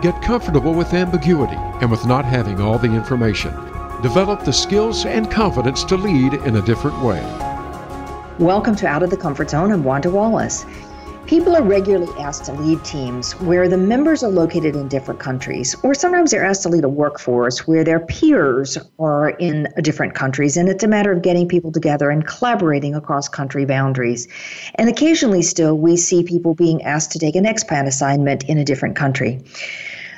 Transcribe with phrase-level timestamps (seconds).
[0.00, 3.52] Get comfortable with ambiguity and with not having all the information.
[4.00, 7.20] Develop the skills and confidence to lead in a different way.
[8.38, 9.70] Welcome to Out of the Comfort Zone.
[9.70, 10.64] I'm Wanda Wallace.
[11.26, 15.76] People are regularly asked to lead teams where the members are located in different countries,
[15.84, 20.56] or sometimes they're asked to lead a workforce where their peers are in different countries,
[20.56, 24.26] and it's a matter of getting people together and collaborating across country boundaries.
[24.74, 28.64] And occasionally, still, we see people being asked to take an expat assignment in a
[28.64, 29.40] different country.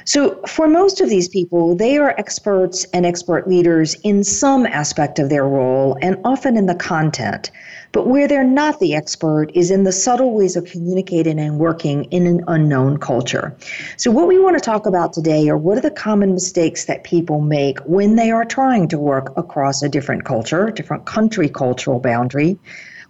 [0.04, 5.18] So, for most of these people, they are experts and expert leaders in some aspect
[5.18, 7.50] of their role and often in the content.
[7.92, 12.04] But where they're not the expert is in the subtle ways of communicating and working
[12.04, 13.54] in an unknown culture.
[13.98, 17.04] So, what we want to talk about today are what are the common mistakes that
[17.04, 22.00] people make when they are trying to work across a different culture, different country cultural
[22.00, 22.58] boundary.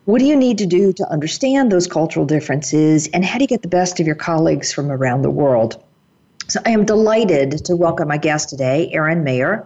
[0.04, 3.48] What do you need to do to understand those cultural differences, and how do you
[3.48, 5.80] get the best of your colleagues from around the world?
[6.48, 9.64] So I am delighted to welcome my guest today, Erin Meyer,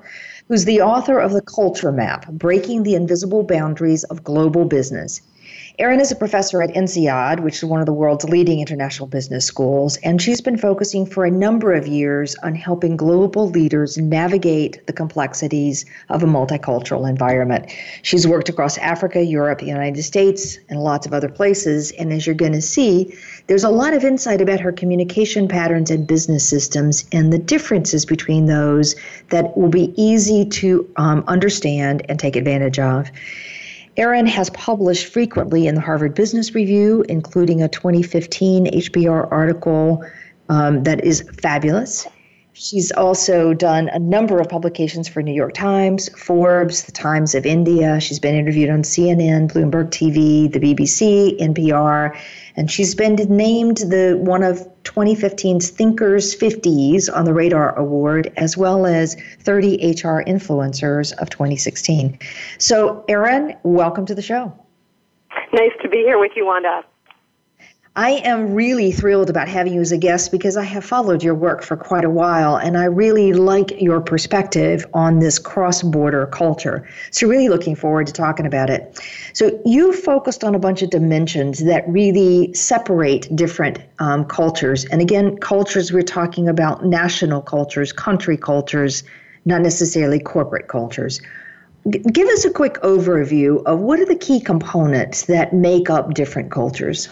[0.48, 5.20] who's the author of The Culture Map Breaking the Invisible Boundaries of Global Business.
[5.78, 9.44] Erin is a professor at INSEAD, which is one of the world's leading international business
[9.44, 14.86] schools, and she's been focusing for a number of years on helping global leaders navigate
[14.86, 17.70] the complexities of a multicultural environment.
[18.00, 22.26] She's worked across Africa, Europe, the United States, and lots of other places, and as
[22.26, 23.14] you're going to see,
[23.46, 28.06] there's a lot of insight about her communication patterns and business systems and the differences
[28.06, 28.96] between those
[29.28, 33.10] that will be easy to um, understand and take advantage of.
[33.96, 40.04] Erin has published frequently in the Harvard Business Review, including a 2015 HBR article
[40.48, 42.06] um, that is fabulous.
[42.52, 47.44] She's also done a number of publications for New York Times, Forbes, The Times of
[47.44, 48.00] India.
[48.00, 52.16] She's been interviewed on CNN, Bloomberg TV, the BBC, NPR,
[52.56, 58.56] and she's been named the one of 2015's Thinkers 50s on the Radar Award, as
[58.56, 62.18] well as 30 HR influencers of 2016.
[62.58, 64.52] So, Erin, welcome to the show.
[65.52, 66.84] Nice to be here with you, Wanda.
[67.98, 71.34] I am really thrilled about having you as a guest because I have followed your
[71.34, 76.26] work for quite a while and I really like your perspective on this cross border
[76.26, 76.86] culture.
[77.10, 79.02] So, really looking forward to talking about it.
[79.32, 84.84] So, you focused on a bunch of dimensions that really separate different um, cultures.
[84.84, 89.04] And again, cultures, we're talking about national cultures, country cultures,
[89.46, 91.22] not necessarily corporate cultures.
[91.88, 96.50] Give us a quick overview of what are the key components that make up different
[96.50, 97.08] cultures.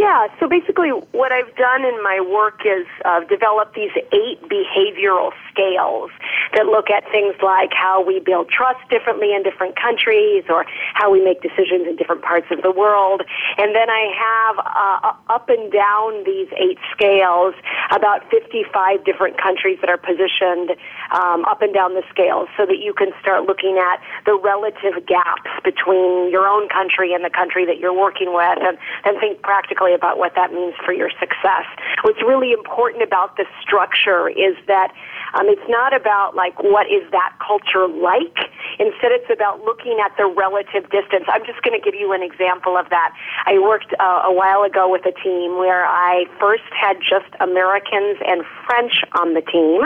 [0.00, 5.28] Yeah, so basically, what I've done in my work is uh, develop these eight behavioral
[5.52, 6.08] scales
[6.56, 11.12] that look at things like how we build trust differently in different countries or how
[11.12, 13.20] we make decisions in different parts of the world.
[13.58, 17.52] And then I have uh, up and down these eight scales
[17.92, 20.80] about 55 different countries that are positioned
[21.12, 25.04] um, up and down the scales so that you can start looking at the relative
[25.04, 29.42] gaps between your own country and the country that you're working with and, and think
[29.42, 31.66] practically about what that means for your success.
[32.02, 34.92] What's really important about the structure is that
[35.34, 38.50] um, it's not about like what is that culture like.
[38.78, 41.24] Instead, it's about looking at the relative distance.
[41.28, 43.14] I'm just going to give you an example of that.
[43.46, 48.18] I worked uh, a while ago with a team where I first had just Americans
[48.26, 49.84] and French on the team,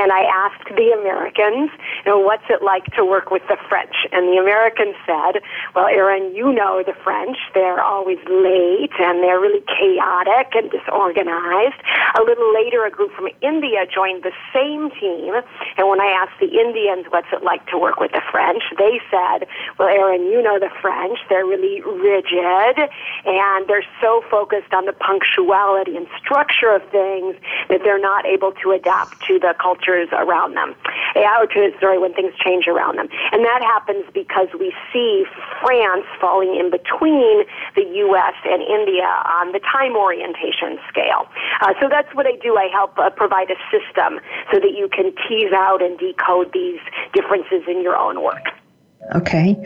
[0.00, 1.70] and I asked the Americans,
[2.04, 3.94] you know, what's it like to work with the French?
[4.10, 5.42] And the Americans said,
[5.74, 7.36] well, Erin, you know the French.
[7.54, 11.80] They're always late and they're really chaotic and disorganized.
[12.18, 15.34] A little later, a group from India joined the same team.
[15.76, 19.00] And when I asked the Indians what's it like to work with the French, they
[19.10, 19.46] said,
[19.78, 21.18] well, Erin, you know the French.
[21.28, 22.90] They're really rigid
[23.24, 27.36] and they're so focused on the punctuality and structure of things
[27.68, 30.74] that they're not able to adapt to the cultures around them.
[31.14, 33.08] Or to, sorry, when things change around them.
[33.32, 35.24] And that happens because we see
[35.60, 37.44] France falling in between
[37.74, 38.34] the U.S.
[38.44, 41.28] and India on the time orientation scale.
[41.60, 42.56] Uh, so that's what I do.
[42.56, 44.20] I help uh, provide a system
[44.52, 46.80] so that you can tease out and decode these
[47.12, 48.42] differences in your own work.
[49.16, 49.56] Okay.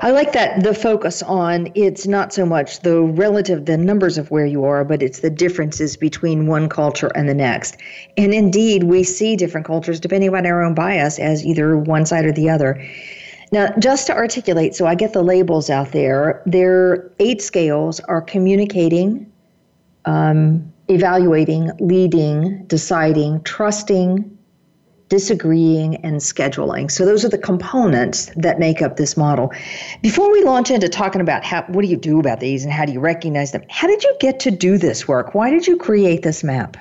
[0.00, 4.30] I like that the focus on it's not so much the relative the numbers of
[4.30, 7.76] where you are, but it's the differences between one culture and the next.
[8.16, 12.24] And indeed, we see different cultures depending on our own bias as either one side
[12.24, 12.82] or the other.
[13.52, 18.20] Now, just to articulate, so I get the labels out there, their eight scales are
[18.20, 19.30] communicating,
[20.04, 24.36] um, evaluating, leading, deciding, trusting,
[25.08, 26.90] disagreeing, and scheduling.
[26.90, 29.52] So those are the components that make up this model.
[30.02, 32.84] Before we launch into talking about how what do you do about these and how
[32.84, 35.34] do you recognize them, how did you get to do this work?
[35.34, 36.76] Why did you create this map?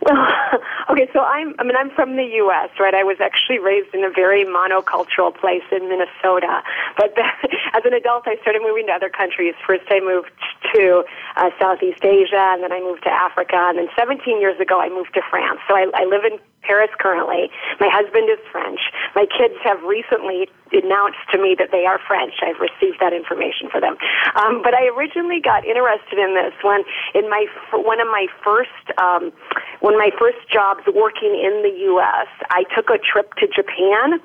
[0.00, 0.26] Well,
[0.92, 2.94] okay, so I'm I mean I'm from the US, right?
[2.94, 6.62] I was actually raised in a very monocultural place in Minnesota.
[6.96, 7.16] But
[7.72, 9.54] as an adult I started moving to other countries.
[9.66, 10.30] First I moved
[10.74, 11.04] to
[11.36, 14.88] uh, Southeast Asia and then I moved to Africa and then 17 years ago I
[14.88, 15.60] moved to France.
[15.66, 17.50] So I, I live in Paris currently.
[17.80, 18.80] My husband is French.
[19.14, 22.34] My kids have recently announced to me that they are French.
[22.40, 23.98] I've received that information for them.
[24.34, 26.82] Um, but I originally got interested in this when
[27.14, 29.32] in my one of my first um,
[29.80, 32.30] one my first jobs working in the U.S.
[32.50, 34.22] I took a trip to Japan,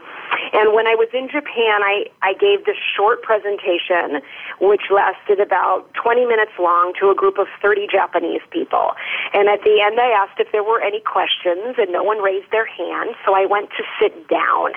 [0.53, 4.21] and when I was in Japan, I I gave this short presentation
[4.59, 8.93] which lasted about 20 minutes long to a group of 30 Japanese people.
[9.33, 12.49] And at the end, I asked if there were any questions, and no one raised
[12.51, 14.73] their hand, so I went to sit down.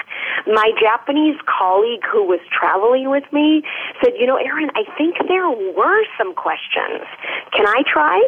[0.47, 3.62] My Japanese colleague who was traveling with me
[4.03, 7.06] said, You know, Erin, I think there were some questions.
[7.53, 8.20] Can I try?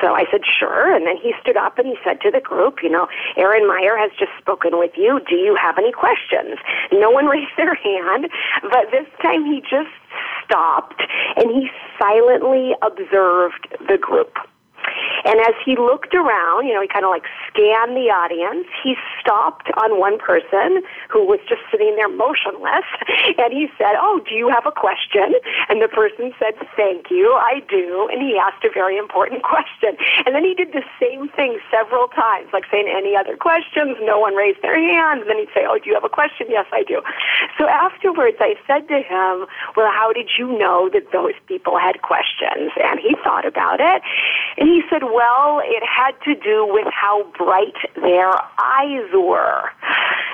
[0.00, 0.94] So I said, sure.
[0.94, 3.96] And then he stood up and he said to the group, you know, Erin Meyer
[3.96, 5.20] has just spoken with you.
[5.28, 6.58] Do you have any questions?
[6.92, 8.28] No one raised their hand,
[8.62, 9.90] but this time he just
[10.44, 11.02] stopped
[11.36, 14.36] and he silently observed the group.
[15.24, 18.66] And as he looked around, you know, he kind of like scanned the audience.
[18.82, 22.86] He stopped on one person who was just sitting there motionless,
[23.40, 25.34] and he said, "Oh, do you have a question?"
[25.68, 29.96] And the person said, "Thank you, I do." And he asked a very important question.
[30.24, 34.18] And then he did the same thing several times, like saying, "Any other questions?" No
[34.18, 35.22] one raised their hand.
[35.22, 37.02] And then he'd say, "Oh, do you have a question?" "Yes, I do."
[37.58, 39.46] So afterwards, I said to him,
[39.76, 44.02] "Well, how did you know that those people had questions?" And he thought about it,
[44.56, 49.70] and he said, well, it had to do with how bright their eyes were.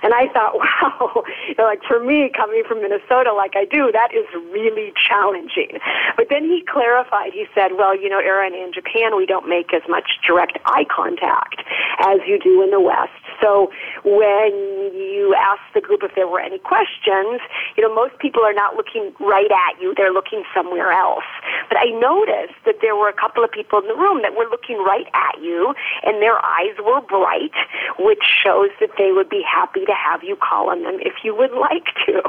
[0.04, 3.90] And I thought, wow, you know, like for me, coming from Minnesota like I do,
[3.90, 5.80] that is really challenging.
[6.16, 7.32] But then he clarified.
[7.32, 10.84] He said, well, you know, Erin, in Japan, we don't make as much direct eye
[10.94, 11.64] contact
[12.04, 13.16] as you do in the West.
[13.40, 13.72] So
[14.04, 14.52] when
[14.92, 17.40] you ask the group if there were any questions,
[17.76, 19.94] you know, most people are not looking right at you.
[19.96, 21.24] They're looking somewhere else.
[21.68, 24.46] But I noticed that there were a couple of people in the room that were
[24.50, 25.74] looking right at you,
[26.04, 27.56] and their eyes were bright,
[27.98, 31.34] which shows that they would be happy to have you call on them if you
[31.34, 32.22] would like to.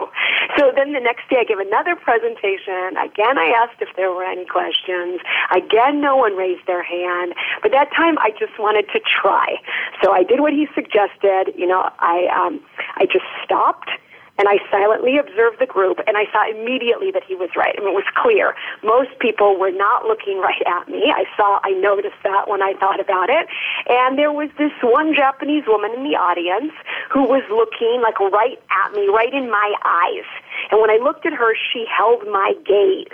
[0.57, 2.95] So then the next day I gave another presentation.
[2.97, 5.19] Again, I asked if there were any questions.
[5.51, 7.33] Again, no one raised their hand.
[7.61, 9.57] But that time I just wanted to try.
[10.03, 11.53] So I did what he suggested.
[11.57, 12.61] You know, I, um,
[12.95, 13.89] I just stopped
[14.37, 17.75] and I silently observed the group, and I saw immediately that he was right.
[17.77, 18.55] I mean, it was clear.
[18.83, 21.13] Most people were not looking right at me.
[21.13, 23.47] I saw, I noticed that when I thought about it.
[23.87, 26.73] And there was this one Japanese woman in the audience
[27.11, 30.27] who was looking like right at me, right in my eyes.
[30.71, 33.07] And when I looked at her, she held my gaze.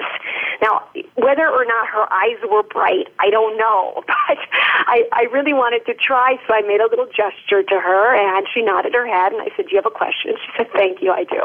[0.61, 0.83] Now,
[1.15, 4.37] whether or not her eyes were bright, I don't know, but
[4.87, 8.47] I, I really wanted to try, so I made a little gesture to her, and
[8.53, 10.35] she nodded her head, and I said, Do you have a question?
[10.41, 11.41] She said, Thank you, I do.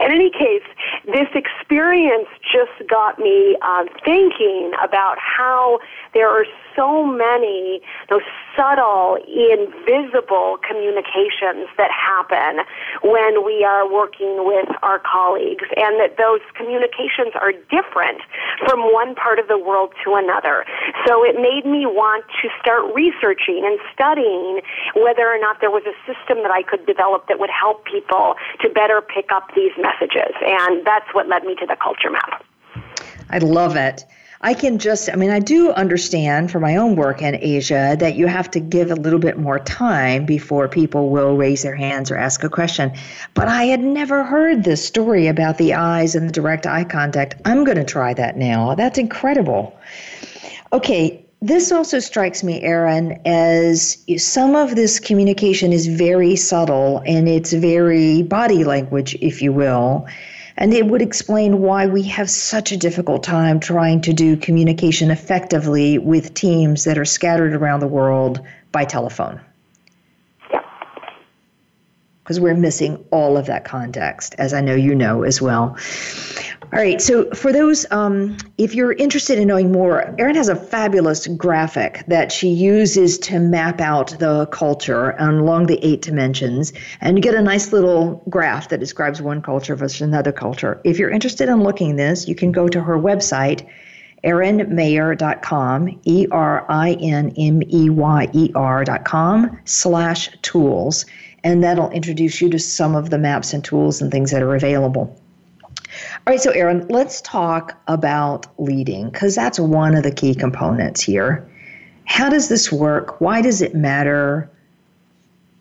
[0.00, 0.64] In any case,
[1.04, 5.78] this experience just got me um, thinking about how
[6.14, 6.44] there are
[6.80, 8.24] so many those
[8.56, 12.64] subtle, invisible communications that happen
[13.04, 18.24] when we are working with our colleagues, and that those communications are different
[18.64, 20.64] from one part of the world to another.
[21.06, 24.60] So it made me want to start researching and studying
[24.96, 28.34] whether or not there was a system that I could develop that would help people
[28.60, 30.32] to better pick up these messages.
[30.40, 32.42] And that's what led me to the culture map.
[33.28, 34.04] I love it.
[34.42, 38.14] I can just, I mean, I do understand from my own work in Asia that
[38.14, 42.10] you have to give a little bit more time before people will raise their hands
[42.10, 42.92] or ask a question.
[43.34, 47.34] But I had never heard this story about the eyes and the direct eye contact.
[47.44, 48.74] I'm going to try that now.
[48.74, 49.78] That's incredible.
[50.72, 57.28] Okay, this also strikes me, Erin, as some of this communication is very subtle and
[57.28, 60.06] it's very body language, if you will.
[60.60, 65.10] And it would explain why we have such a difficult time trying to do communication
[65.10, 68.40] effectively with teams that are scattered around the world
[68.70, 69.40] by telephone.
[72.30, 75.76] because we're missing all of that context, as I know you know as well.
[76.72, 80.54] All right, so for those, um, if you're interested in knowing more, Erin has a
[80.54, 87.18] fabulous graphic that she uses to map out the culture along the eight dimensions, and
[87.18, 90.80] you get a nice little graph that describes one culture versus another culture.
[90.84, 93.66] If you're interested in looking this, you can go to her website,
[94.22, 101.04] erinmeyer.com, E R I N M E Y E R.com slash tools,
[101.42, 104.54] and that'll introduce you to some of the maps and tools and things that are
[104.54, 105.19] available.
[106.26, 111.00] All right, so Erin, let's talk about leading because that's one of the key components
[111.00, 111.46] here.
[112.04, 113.20] How does this work?
[113.20, 114.50] Why does it matter?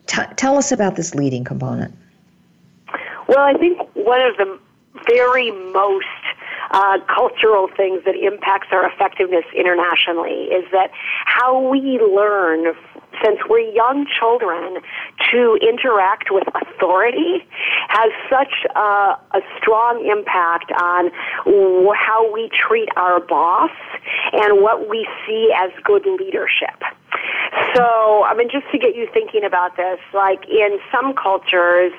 [0.08, 1.94] T- tell us about this leading component.
[3.28, 4.60] Well, I think one of the
[5.08, 6.06] very most
[6.72, 10.92] uh, cultural things that impacts our effectiveness internationally is that
[11.26, 12.76] how we learn
[13.24, 14.82] since we're young children
[15.32, 17.46] to interact with authority
[17.90, 21.12] has such a, a strong impact on
[21.96, 23.72] how we treat our boss
[24.34, 26.82] and what we see as good leadership.
[27.76, 31.92] So, I mean, just to get you thinking about this, like in some cultures,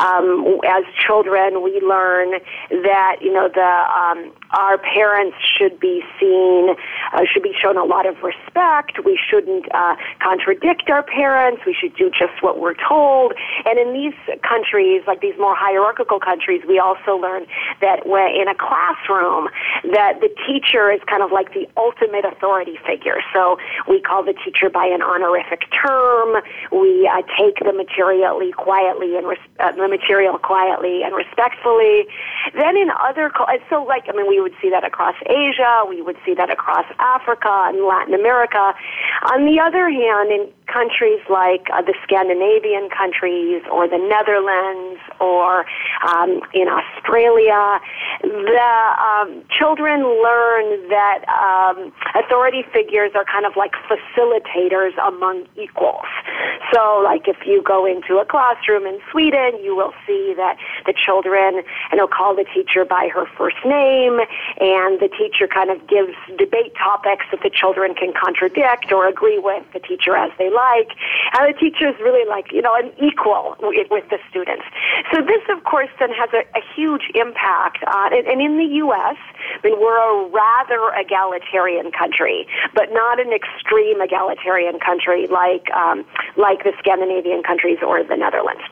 [0.00, 6.74] um, as children, we learn that you know the um, our parents should be seen,
[7.12, 9.04] uh, should be shown a lot of respect.
[9.04, 11.62] We shouldn't uh, contradict our parents.
[11.66, 13.34] We should do just what we're told.
[13.66, 17.46] And in these countries, like these more hierarchical countries, we also learn
[17.80, 19.48] that when in a classroom,
[19.92, 23.20] that the teacher is kind of like the ultimate authority figure.
[23.32, 23.58] So
[23.88, 26.42] we call the teacher by an honorific term.
[26.74, 32.10] We uh, take the materially quietly and res- uh, the material quietly and respectfully.
[32.58, 33.30] Then in other,
[33.70, 35.84] so like I mean, we would see that across Asia.
[35.88, 38.74] We would see that across Africa and Latin America.
[39.30, 45.64] On the other hand, in countries like uh, the Scandinavian countries or the Netherlands or
[46.06, 47.80] um, in Australia,
[48.22, 54.47] the um, children learn that um, authority figures are kind of like facilitators
[54.98, 56.06] among equals.
[56.72, 60.92] So, like if you go into a classroom in Sweden, you will see that the
[60.92, 64.20] children, and they'll call the teacher by her first name,
[64.60, 69.38] and the teacher kind of gives debate topics that the children can contradict or agree
[69.38, 70.92] with the teacher as they like.
[71.34, 74.64] And the teacher is really like, you know, an equal with, the students.
[75.12, 78.76] So this, of course, then has a, a huge impact on, and, and in the
[78.86, 79.16] U.S.,
[79.52, 84.00] I mean, we're a rather egalitarian country, but not an extreme
[84.84, 86.04] country like um,
[86.36, 88.62] like the Scandinavian countries or the Netherlands.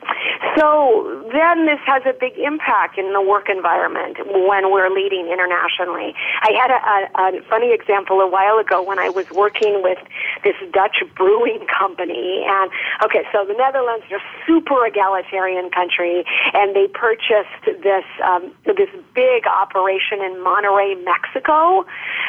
[0.57, 6.13] So then this has a big impact in the work environment when we're leading internationally.
[6.41, 9.97] I had a, a, a funny example a while ago when I was working with
[10.43, 12.71] this Dutch brewing company, and
[13.03, 18.89] okay, so the Netherlands are a super egalitarian country, and they purchased this um, this
[19.13, 21.85] big operation in Monterrey, Mexico.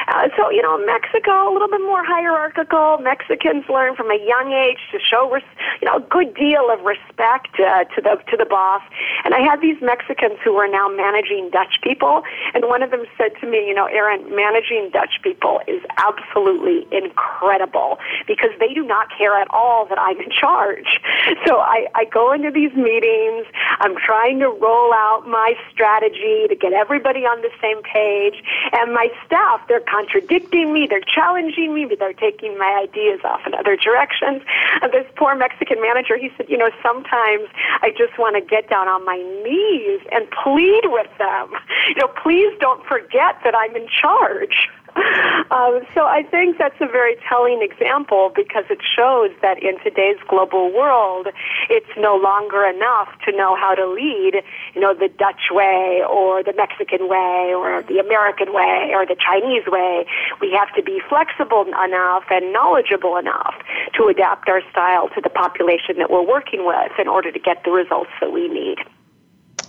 [0.08, 2.98] Uh, so you know, Mexico a little bit more hierarchical.
[3.28, 5.42] Mexicans learn from a young age to show res-
[5.80, 8.82] you know a good deal of respect uh, to the to the boss.
[9.24, 12.22] And I had these Mexicans who were now managing Dutch people,
[12.54, 16.86] and one of them said to me, you know, Erin, managing Dutch people is absolutely
[16.90, 21.00] incredible because they do not care at all that I'm in charge.
[21.46, 23.46] So I, I go into these meetings.
[23.80, 28.42] I'm trying to roll out my strategy to get everybody on the same page,
[28.72, 33.40] and my staff they're contradicting me, they're challenging me, but they're taking my ideas off
[33.46, 34.42] in other directions.
[34.80, 37.48] And this poor Mexican manager, he said, you know, sometimes
[37.82, 41.52] I just want to get down on my knees and plead with them.
[41.88, 44.68] You know, please don't forget that I'm in charge.
[45.50, 50.18] Um, so I think that's a very telling example because it shows that in today's
[50.28, 51.28] global world,
[51.70, 56.42] it's no longer enough to know how to lead, you know, the Dutch way or
[56.42, 60.04] the Mexican way or the American way or the Chinese way.
[60.42, 63.54] We have to be flexible enough and knowledgeable enough
[63.94, 67.64] to adapt our style to the population that we're working with in order to get
[67.64, 68.84] the results that we need.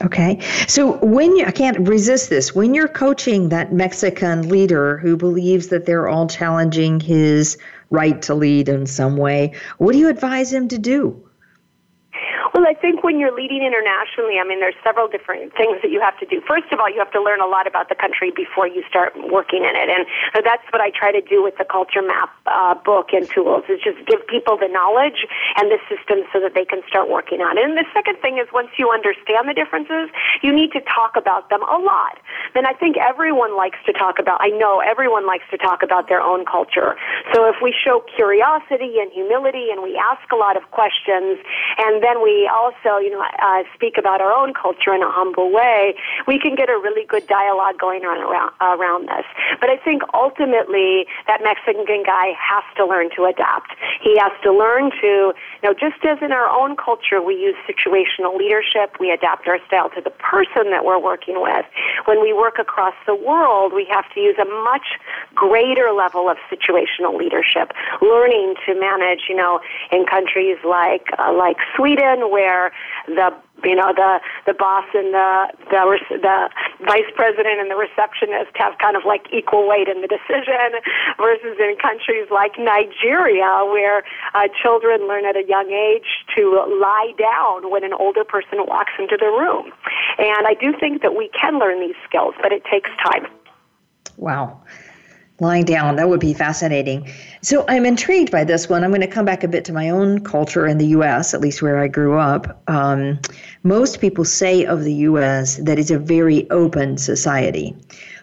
[0.02, 0.40] Okay.
[0.68, 5.68] So when you, I can't resist this, when you're coaching that Mexican leader who believes
[5.68, 7.58] that they're all challenging his
[7.90, 11.29] right to lead in some way, what do you advise him to do?
[12.54, 16.02] Well, I think when you're leading internationally, I mean, there's several different things that you
[16.02, 16.42] have to do.
[16.48, 19.14] First of all, you have to learn a lot about the country before you start
[19.30, 20.06] working in it, and
[20.46, 23.80] that's what I try to do with the culture map uh, book and tools is
[23.84, 25.28] just give people the knowledge
[25.58, 27.66] and the systems so that they can start working on it.
[27.66, 30.10] And the second thing is once you understand the differences,
[30.42, 32.18] you need to talk about them a lot.
[32.56, 34.42] And I think everyone likes to talk about.
[34.42, 36.98] I know everyone likes to talk about their own culture.
[37.34, 41.38] So if we show curiosity and humility and we ask a lot of questions,
[41.78, 45.52] and then we also, you know, uh, speak about our own culture in a humble
[45.52, 45.96] way,
[46.28, 49.26] we can get a really good dialogue going on around, around this.
[49.60, 53.76] But I think ultimately that Mexican guy has to learn to adapt.
[54.02, 57.56] He has to learn to, you know, just as in our own culture we use
[57.68, 61.66] situational leadership, we adapt our style to the person that we're working with.
[62.06, 65.00] When we work across the world, we have to use a much
[65.34, 69.60] greater level of situational leadership, learning to manage, you know,
[69.92, 72.72] in countries like uh, like Sweden where
[73.08, 73.34] the
[73.64, 76.50] you know the the boss and the the the
[76.86, 80.80] vice president and the receptionist have kind of like equal weight in the decision
[81.18, 87.14] versus in countries like Nigeria where uh, children learn at a young age to lie
[87.18, 89.72] down when an older person walks into the room.
[90.18, 93.28] And I do think that we can learn these skills but it takes time.
[94.18, 94.62] Wow
[95.40, 95.96] lying down.
[95.96, 97.12] That would be fascinating.
[97.42, 98.84] So I'm intrigued by this one.
[98.84, 101.42] I'm going to come back a bit to my own culture in the U.S., at
[101.42, 102.62] least where I grew up.
[102.68, 103.20] Um,
[103.64, 105.58] most people say of the U.S.
[105.58, 107.76] that it's a very open society.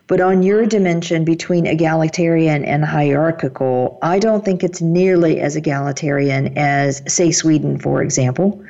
[0.08, 6.56] But on your dimension between egalitarian and hierarchical, I don't think it's nearly as egalitarian
[6.56, 8.64] as, say, Sweden, for example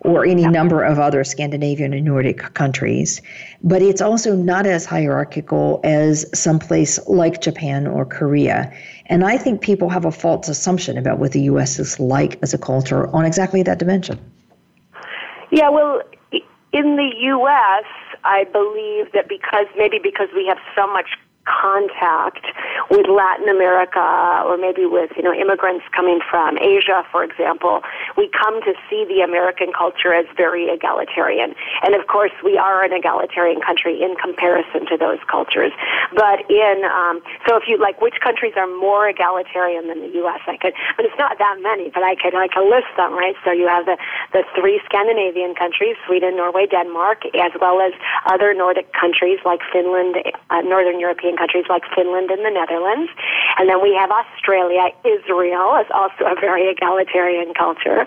[0.00, 0.50] or any yeah.
[0.50, 3.20] number of other Scandinavian and Nordic countries.
[3.62, 8.72] But it's also not as hierarchical as someplace like Japan or Korea.
[9.06, 11.78] And I think people have a false assumption about what the U.S.
[11.78, 14.18] is like as a culture on exactly that dimension.
[15.50, 16.02] Yeah, well,
[16.72, 17.84] in the U.S.,
[18.24, 21.06] I believe that because maybe because we have so much
[21.48, 22.44] contact
[22.90, 23.98] with Latin America
[24.44, 27.80] or maybe with, you know, immigrants coming from Asia, for example,
[28.16, 31.54] we come to see the American culture as very egalitarian.
[31.82, 35.72] And of course, we are an egalitarian country in comparison to those cultures.
[36.12, 40.40] But in, um, so if you like, which countries are more egalitarian than the U.S.?
[40.46, 43.36] I could, but it's not that many, but I could, could list them, right?
[43.44, 43.96] So you have the,
[44.32, 47.92] the three Scandinavian countries, Sweden, Norway, Denmark, as well as
[48.26, 50.16] other Nordic countries like Finland,
[50.50, 53.10] uh, Northern European countries like Finland and the Netherlands.
[53.56, 54.90] And then we have Australia.
[55.06, 58.02] Israel is also a very egalitarian culture.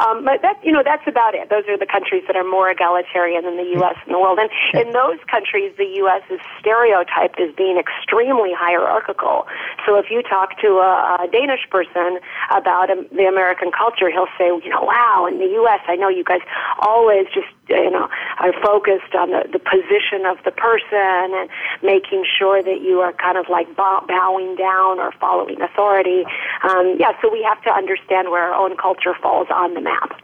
[0.00, 1.52] Um, but that, you know, that's about it.
[1.52, 3.96] Those are the countries that are more egalitarian than the U.S.
[4.06, 4.38] in the world.
[4.40, 6.22] And in those countries, the U.S.
[6.30, 9.46] is stereotyped as being extremely hierarchical.
[9.84, 12.18] So if you talk to a, a Danish person
[12.50, 16.08] about um, the American culture, he'll say, you know, wow, in the U.S., I know
[16.08, 16.40] you guys
[16.80, 21.48] always just you know are focused on the, the position of the person and
[21.82, 26.24] making sure that you are kind of like bowing down or following authority.
[26.62, 30.20] Um, yeah, so we have to understand where our own culture falls on the map.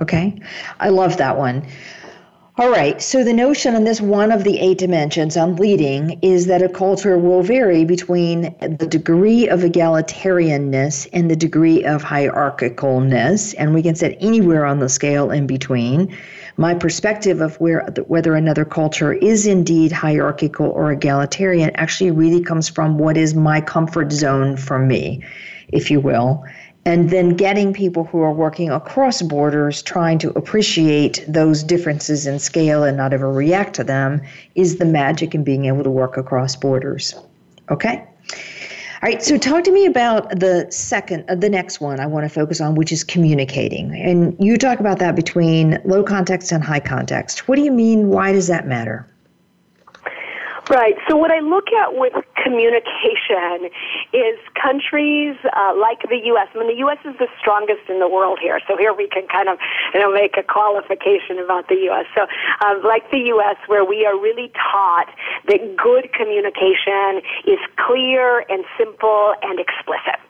[0.00, 0.40] Okay,
[0.78, 1.66] I love that one.
[2.60, 6.44] All right, so the notion on this one of the eight dimensions on leading is
[6.44, 13.54] that a culture will vary between the degree of egalitarianness and the degree of hierarchicalness,
[13.56, 16.14] and we can set anywhere on the scale in between
[16.58, 22.68] my perspective of where whether another culture is indeed hierarchical or egalitarian actually really comes
[22.68, 25.24] from what is my comfort zone for me,
[25.68, 26.44] if you will.
[26.86, 32.38] And then getting people who are working across borders trying to appreciate those differences in
[32.38, 34.22] scale and not ever react to them
[34.54, 37.14] is the magic in being able to work across borders.
[37.70, 38.06] Okay?
[39.02, 42.24] All right, so talk to me about the second, uh, the next one I want
[42.24, 43.94] to focus on, which is communicating.
[43.94, 47.48] And you talk about that between low context and high context.
[47.48, 48.08] What do you mean?
[48.08, 49.06] Why does that matter?
[50.70, 50.94] Right.
[51.08, 52.12] So what I look at with
[52.44, 53.74] communication
[54.14, 56.46] is countries uh, like the U.S.
[56.54, 56.98] I mean, the U.S.
[57.04, 58.60] is the strongest in the world here.
[58.68, 59.58] So here we can kind of,
[59.92, 62.06] you know, make a qualification about the U.S.
[62.14, 62.22] So,
[62.64, 65.10] um, like the U.S., where we are really taught
[65.48, 67.18] that good communication
[67.50, 70.22] is clear and simple and explicit.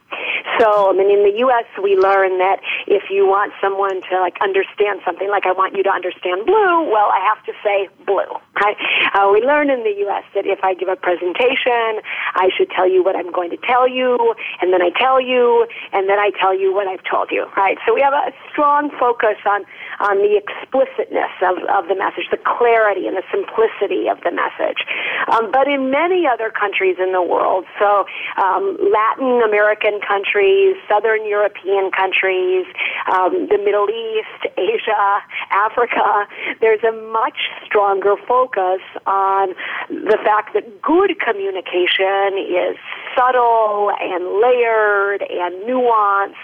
[0.59, 4.37] So, I mean, in the U.S., we learn that if you want someone to like
[4.41, 8.29] understand something, like I want you to understand blue, well, I have to say blue.
[8.61, 8.77] Right?
[9.15, 10.25] Uh, we learn in the U.S.
[10.35, 12.05] that if I give a presentation,
[12.37, 15.67] I should tell you what I'm going to tell you, and then I tell you,
[15.93, 17.47] and then I tell you what I've told you.
[17.57, 17.79] Right?
[17.87, 19.65] So we have a strong focus on
[20.01, 24.81] on the explicitness of, of the message, the clarity and the simplicity of the message.
[25.29, 28.09] Um, but in many other countries in the world, so
[28.41, 32.66] um, Latin American countries, Southern European countries,
[33.07, 35.23] um, the Middle East, Asia,
[35.55, 36.27] Africa,
[36.61, 39.55] there's a much stronger focus on
[39.88, 42.75] the fact that good communication is
[43.14, 46.35] subtle and layered and nuanced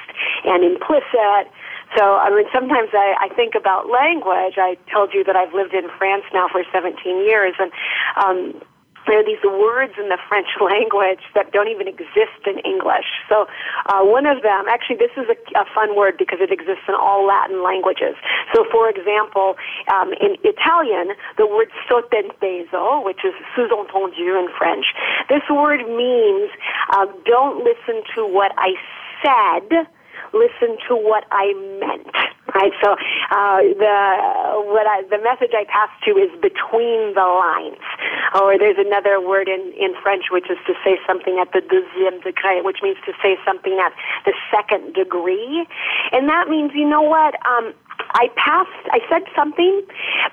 [0.44, 1.50] and implicit
[1.94, 4.58] so, I mean, sometimes I, I think about language.
[4.58, 7.70] I told you that I've lived in France now for 17 years, and
[8.18, 8.60] um,
[9.06, 13.06] there are these words in the French language that don't even exist in English.
[13.28, 13.46] So
[13.86, 16.94] uh, one of them, actually, this is a, a, fun word because it exists in
[16.94, 18.14] all Latin languages.
[18.54, 19.56] So, for example,
[19.92, 24.86] um, in Italian, the word sottinteso, which is sous-entendu in French,
[25.28, 26.50] this word means
[26.90, 28.74] uh, don't listen to what I
[29.22, 29.86] said
[30.32, 32.14] listen to what I meant.
[32.54, 32.72] Right.
[32.82, 33.96] So uh, the
[34.70, 37.82] what I, the message I pass to is between the lines.
[38.34, 42.22] Or there's another word in in French which is to say something at the deuxième
[42.22, 43.92] degré, which means to say something at
[44.24, 45.66] the second degree,
[46.12, 47.34] and that means you know what.
[47.46, 47.74] Um,
[48.16, 49.82] I passed, I said something,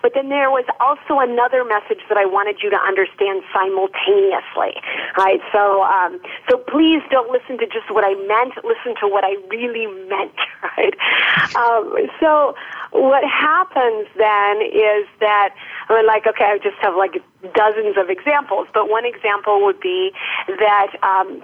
[0.02, 4.80] but then there was also another message that I wanted you to understand simultaneously,
[5.18, 5.42] right?
[5.52, 9.36] So, um, so please don't listen to just what I meant, listen to what I
[9.50, 10.38] really meant,
[10.78, 10.96] right?
[11.56, 12.56] Um, so
[12.92, 15.56] what happens then is that,
[15.90, 17.20] I mean, like, okay, I just have like
[17.54, 20.12] dozens of examples, but one example would be
[20.48, 21.44] that, um,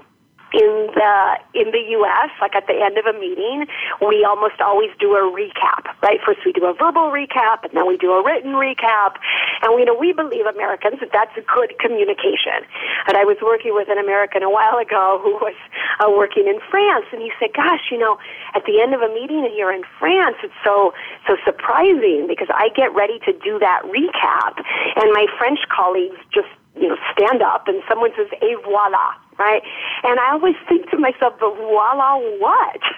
[0.54, 1.14] in the
[1.54, 3.68] in the U.S., like at the end of a meeting,
[4.02, 5.94] we almost always do a recap.
[6.02, 6.20] Right?
[6.26, 9.22] First, we do a verbal recap, and then we do a written recap.
[9.62, 12.66] And we know we believe Americans that that's good communication.
[13.08, 15.58] And I was working with an American a while ago who was
[16.00, 18.18] uh, working in France, and he said, "Gosh, you know,
[18.56, 20.94] at the end of a meeting here in France, it's so
[21.28, 24.58] so surprising because I get ready to do that recap,
[24.98, 29.63] and my French colleagues just you know stand up, and someone says, "Et voilà." Right?
[30.04, 32.82] And I always think to myself, but voila, what?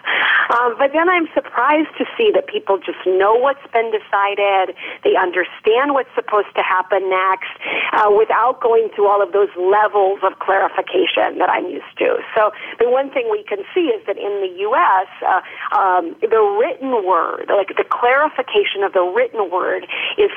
[0.52, 4.76] Um, but then I'm surprised to see that people just know what's been decided.
[5.02, 7.56] They understand what's supposed to happen next
[7.94, 12.20] uh, without going through all of those levels of clarification that I'm used to.
[12.36, 12.52] So
[12.84, 15.40] the one thing we can see is that in the U.S., uh,
[15.72, 20.32] um, the written word, like the clarification of the written word, is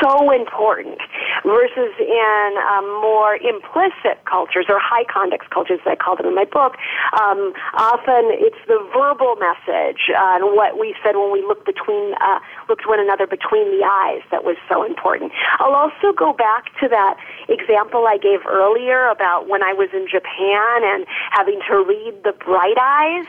[0.00, 0.96] so important
[1.44, 6.34] versus in um, more implicit cultures or high context cultures, as I call them in
[6.34, 6.76] my book,
[7.18, 12.14] um, often it's the verbal message uh, and what we said when we looked between
[12.20, 15.32] uh, looked one another between the eyes that was so important.
[15.58, 17.16] I'll also go back to that
[17.48, 22.32] example I gave earlier about when I was in Japan and having to read the
[22.32, 23.26] bright eyes.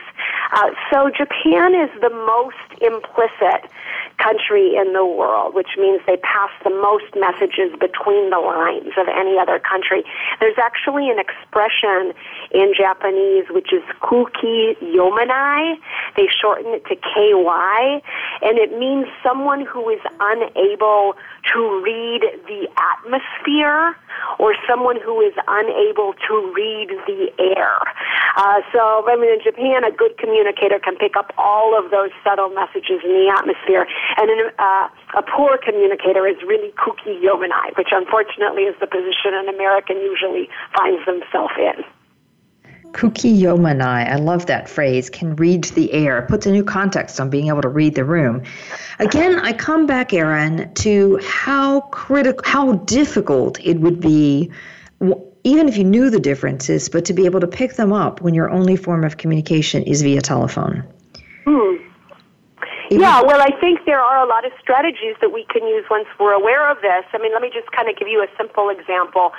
[0.52, 3.70] Uh, so Japan is the most implicit
[4.22, 9.08] country in the world, which means they pass the most messages between the lines of
[9.08, 10.04] any other country.
[10.38, 12.12] There's actually an expression
[12.52, 15.76] in Japanese which is kuki yomanai.
[16.16, 18.02] They shorten it to KY,
[18.42, 21.16] and it means someone who is unable
[21.52, 23.96] to read the atmosphere
[24.38, 27.78] or someone who is unable to read the air.
[28.36, 32.10] Uh, so, I mean, in Japan, a good communicator can pick up all of those
[32.22, 37.76] subtle messages in the atmosphere, and in, uh, a poor communicator is really kuki yomanai,
[37.76, 41.84] which unfortunately is the position an American usually finds themselves in.
[42.92, 47.20] Kuki Yomanai, I love that phrase, can read the air, It puts a new context
[47.20, 48.42] on being able to read the room.
[48.98, 54.50] Again, I come back, Erin, to how critical, how difficult it would be,
[55.44, 58.34] even if you knew the differences, but to be able to pick them up when
[58.34, 60.84] your only form of communication is via telephone.
[62.90, 66.10] Yeah, well, I think there are a lot of strategies that we can use once
[66.18, 67.06] we're aware of this.
[67.14, 69.30] I mean, let me just kind of give you a simple example.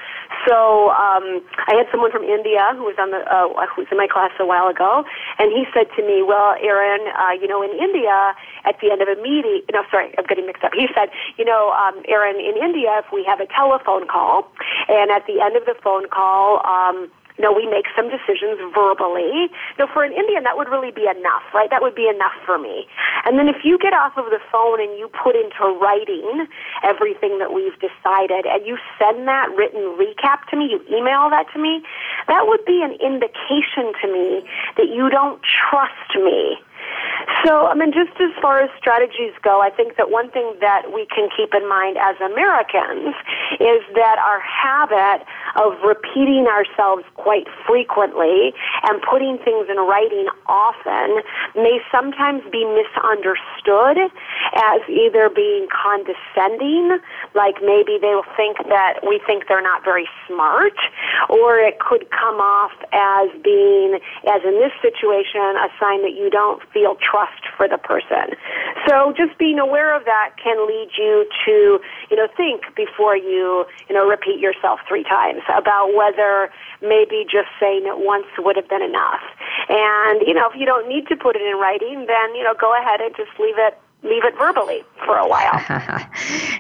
[0.48, 3.98] So, um, I had someone from India who was on the uh, who was in
[4.00, 5.04] my class a while ago,
[5.38, 8.32] and he said to me, "Well, Erin, uh, you know, in India,
[8.64, 10.72] at the end of a meeting, no, sorry, I'm getting mixed up.
[10.72, 14.48] He said, you know, um, Erin, in India, if we have a telephone call,
[14.88, 19.48] and at the end of the phone call." Um, know, we make some decisions verbally.
[19.80, 21.70] No, for an Indian, that would really be enough, right?
[21.70, 22.88] That would be enough for me.
[23.26, 26.48] And then if you get off of the phone and you put into writing
[26.84, 31.48] everything that we've decided and you send that written recap to me, you email that
[31.54, 31.84] to me,
[32.28, 34.44] that would be an indication to me
[34.78, 36.58] that you don't trust me
[37.46, 40.94] so, I mean, just as far as strategies go, I think that one thing that
[40.94, 43.14] we can keep in mind as Americans
[43.60, 45.26] is that our habit
[45.58, 51.22] of repeating ourselves quite frequently and putting things in writing often
[51.56, 53.98] may sometimes be misunderstood
[54.54, 57.00] as either being condescending,
[57.34, 60.78] like maybe they will think that we think they're not very smart,
[61.30, 64.00] or it could come off as being,
[64.30, 68.36] as in this situation, a sign that you don't feel trust for the person.
[68.88, 73.66] So just being aware of that can lead you to, you know, think before you,
[73.90, 76.50] you know, repeat yourself three times about whether
[76.82, 79.22] maybe just saying it once would have been enough.
[79.70, 82.54] And, you know, if you don't need to put it in writing, then, you know,
[82.54, 85.64] go ahead and just leave it leave it verbally for a while.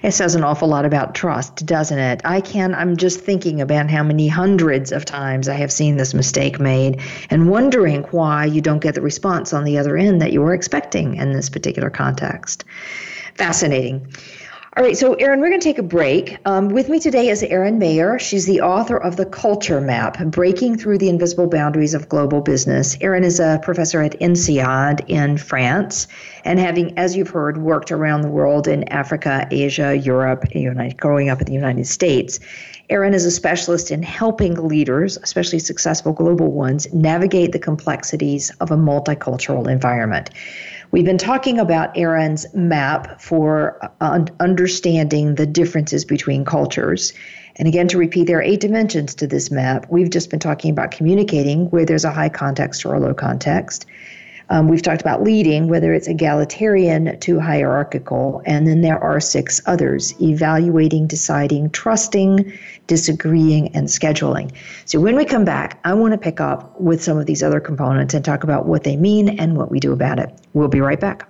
[0.03, 2.21] it says an awful lot about trust, doesn't it?
[2.23, 6.13] I can I'm just thinking about how many hundreds of times I have seen this
[6.13, 10.31] mistake made and wondering why you don't get the response on the other end that
[10.31, 12.63] you were expecting in this particular context.
[13.35, 14.13] Fascinating.
[14.77, 16.37] All right, so Erin, we're going to take a break.
[16.45, 18.17] Um, with me today is Erin Meyer.
[18.17, 22.97] She's the author of The Culture Map Breaking Through the Invisible Boundaries of Global Business.
[23.01, 26.07] Erin is a professor at INSEAD in France,
[26.45, 31.27] and having, as you've heard, worked around the world in Africa, Asia, Europe, United, growing
[31.27, 32.39] up in the United States.
[32.89, 38.71] Erin is a specialist in helping leaders, especially successful global ones, navigate the complexities of
[38.71, 40.29] a multicultural environment.
[40.91, 47.13] We've been talking about Erin's map for uh, understanding the differences between cultures.
[47.55, 49.85] And again, to repeat, there are eight dimensions to this map.
[49.89, 53.85] We've just been talking about communicating where there's a high context or a low context.
[54.51, 59.61] Um, we've talked about leading, whether it's egalitarian to hierarchical, and then there are six
[59.65, 62.51] others evaluating, deciding, trusting,
[62.85, 64.51] disagreeing, and scheduling.
[64.83, 67.61] So when we come back, I want to pick up with some of these other
[67.61, 70.29] components and talk about what they mean and what we do about it.
[70.53, 71.29] We'll be right back.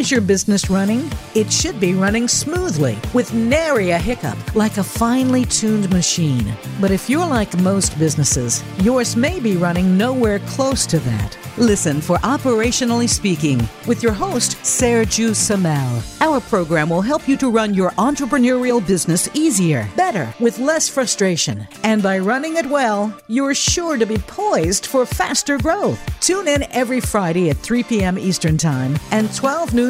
[0.00, 1.12] is your business running?
[1.34, 6.56] It should be running smoothly with nary a hiccup, like a finely tuned machine.
[6.80, 11.36] But if you're like most businesses, yours may be running nowhere close to that.
[11.58, 16.02] Listen for Operationally Speaking with your host, Sergio Samel.
[16.22, 21.68] Our program will help you to run your entrepreneurial business easier, better, with less frustration.
[21.82, 26.00] And by running it well, you're sure to be poised for faster growth.
[26.20, 28.18] Tune in every Friday at 3 p.m.
[28.18, 29.89] Eastern Time and 12 noon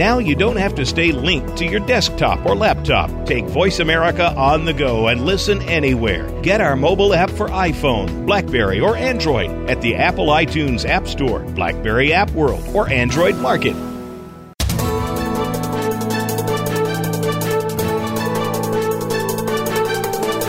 [0.00, 3.10] Now you don't have to stay linked to your desktop or laptop.
[3.26, 6.26] Take Voice America on the go and listen anywhere.
[6.40, 11.40] Get our mobile app for iPhone, Blackberry, or Android at the Apple iTunes App Store,
[11.40, 13.74] Blackberry App World, or Android Market.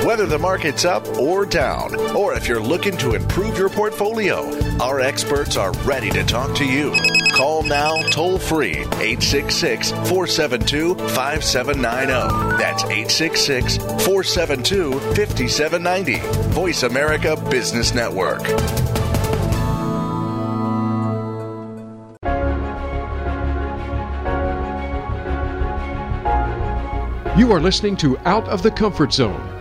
[0.05, 5.01] Whether the market's up or down, or if you're looking to improve your portfolio, our
[5.01, 6.95] experts are ready to talk to you.
[7.41, 12.58] Call now toll free 866 472 5790.
[12.60, 16.19] That's 866 472 5790.
[16.51, 18.47] Voice America Business Network.
[27.36, 29.61] You are listening to Out of the Comfort Zone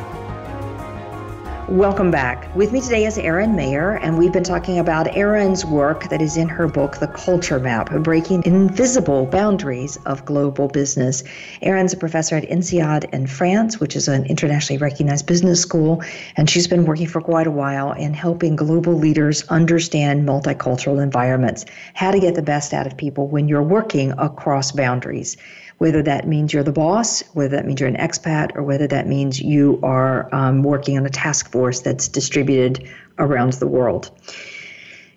[1.71, 2.53] Welcome back.
[2.53, 6.35] With me today is Erin Meyer, and we've been talking about Erin's work that is
[6.35, 11.23] in her book, The Culture Map Breaking Invisible Boundaries of Global Business.
[11.61, 16.03] Erin's a professor at INSEAD in France, which is an internationally recognized business school,
[16.35, 21.63] and she's been working for quite a while in helping global leaders understand multicultural environments,
[21.93, 25.37] how to get the best out of people when you're working across boundaries
[25.81, 29.07] whether that means you're the boss, whether that means you're an expat, or whether that
[29.07, 34.11] means you are um, working on a task force that's distributed around the world.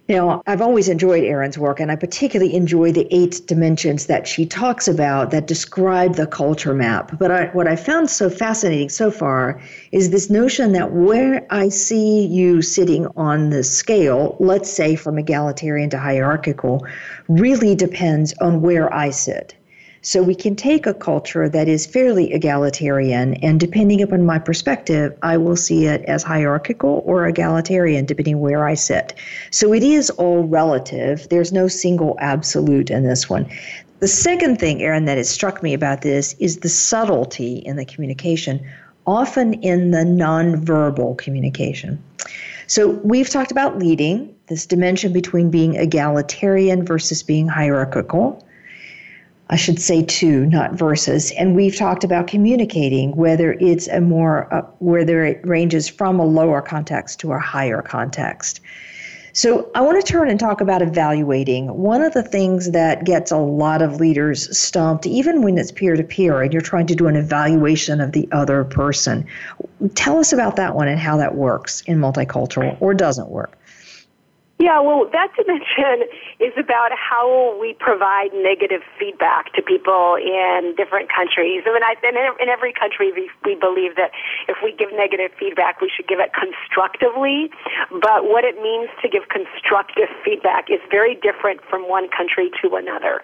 [0.08, 4.46] Now, I've always enjoyed Erin's work, and I particularly enjoy the eight dimensions that she
[4.46, 7.18] talks about that describe the culture map.
[7.18, 9.60] But I, what I found so fascinating so far
[9.92, 15.18] is this notion that where I see you sitting on the scale, let's say from
[15.18, 16.86] egalitarian to hierarchical,
[17.28, 19.54] really depends on where I sit.
[20.04, 25.16] So we can take a culture that is fairly egalitarian, and depending upon my perspective,
[25.22, 29.14] I will see it as hierarchical or egalitarian, depending where I sit.
[29.50, 31.26] So it is all relative.
[31.30, 33.48] There's no single absolute in this one.
[34.00, 37.86] The second thing, Erin, that has struck me about this is the subtlety in the
[37.86, 38.60] communication,
[39.06, 41.98] often in the nonverbal communication.
[42.66, 48.46] So we've talked about leading, this dimension between being egalitarian versus being hierarchical.
[49.50, 51.30] I should say two, not versus.
[51.32, 56.24] And we've talked about communicating, whether it's a more, uh, whether it ranges from a
[56.24, 58.60] lower context to a higher context.
[59.36, 61.66] So I want to turn and talk about evaluating.
[61.66, 65.96] One of the things that gets a lot of leaders stumped, even when it's peer
[65.96, 69.26] to peer and you're trying to do an evaluation of the other person.
[69.96, 73.58] Tell us about that one and how that works in multicultural or doesn't work.
[74.64, 76.08] Yeah, well, that dimension
[76.40, 81.68] is about how we provide negative feedback to people in different countries.
[81.68, 81.92] I mean, I,
[82.40, 84.16] in every country, we, we believe that
[84.48, 87.52] if we give negative feedback, we should give it constructively.
[87.92, 92.80] But what it means to give constructive feedback is very different from one country to
[92.80, 93.20] another.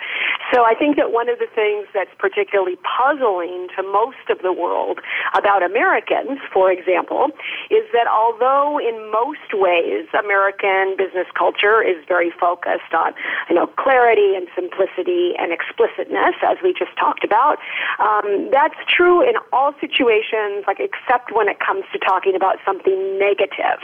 [0.52, 4.52] So I think that one of the things that's particularly puzzling to most of the
[4.52, 5.00] world
[5.32, 7.32] about Americans, for example,
[7.72, 13.12] is that although in most ways American business culture is very focused on,
[13.48, 17.58] you know, clarity and simplicity and explicitness, as we just talked about.
[17.98, 23.18] Um, that's true in all situations, like except when it comes to talking about something
[23.18, 23.80] negative.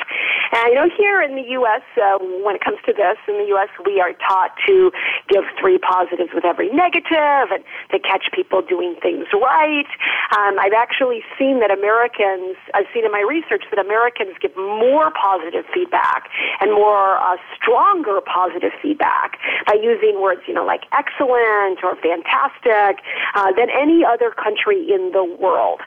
[0.53, 3.49] And you know, here in the U.S., uh, when it comes to this, in the
[3.57, 4.93] U.S., we are taught to
[5.29, 9.89] give three positives with every negative, and to catch people doing things right.
[10.37, 15.13] Um, I've actually seen that Americans, I've seen in my research that Americans give more
[15.13, 16.29] positive feedback
[16.61, 23.03] and more uh, stronger positive feedback by using words, you know, like excellent or fantastic
[23.35, 25.81] uh, than any other country in the world.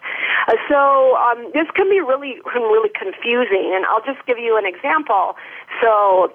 [0.48, 4.66] Uh, so um, this can be really, really confusing, and I'll just give you an
[4.66, 5.36] example.
[5.82, 6.34] So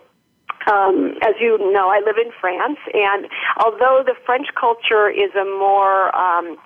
[0.70, 3.28] um, as you know, I live in France, and
[3.62, 6.56] although the French culture is a more um,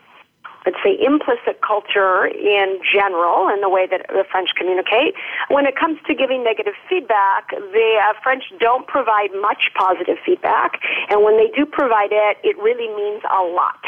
[0.69, 5.17] let's say, implicit culture in general and the way that the French communicate.
[5.49, 10.77] When it comes to giving negative feedback, the uh, French don't provide much positive feedback,
[11.09, 13.81] and when they do provide it, it really means a lot.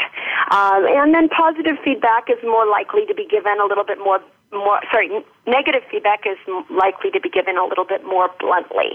[0.49, 4.19] Um, and then positive feedback is more likely to be given a little bit more
[4.51, 5.07] more sorry
[5.47, 6.37] negative feedback is
[6.69, 8.93] likely to be given a little bit more bluntly.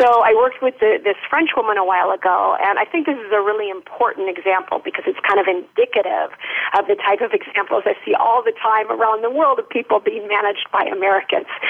[0.00, 3.18] So i worked with the, this french woman a while ago and i think this
[3.18, 6.32] is a really important example because it's kind of indicative
[6.78, 10.00] of the type of examples i see all the time around the world of people
[10.00, 11.46] being managed by americans.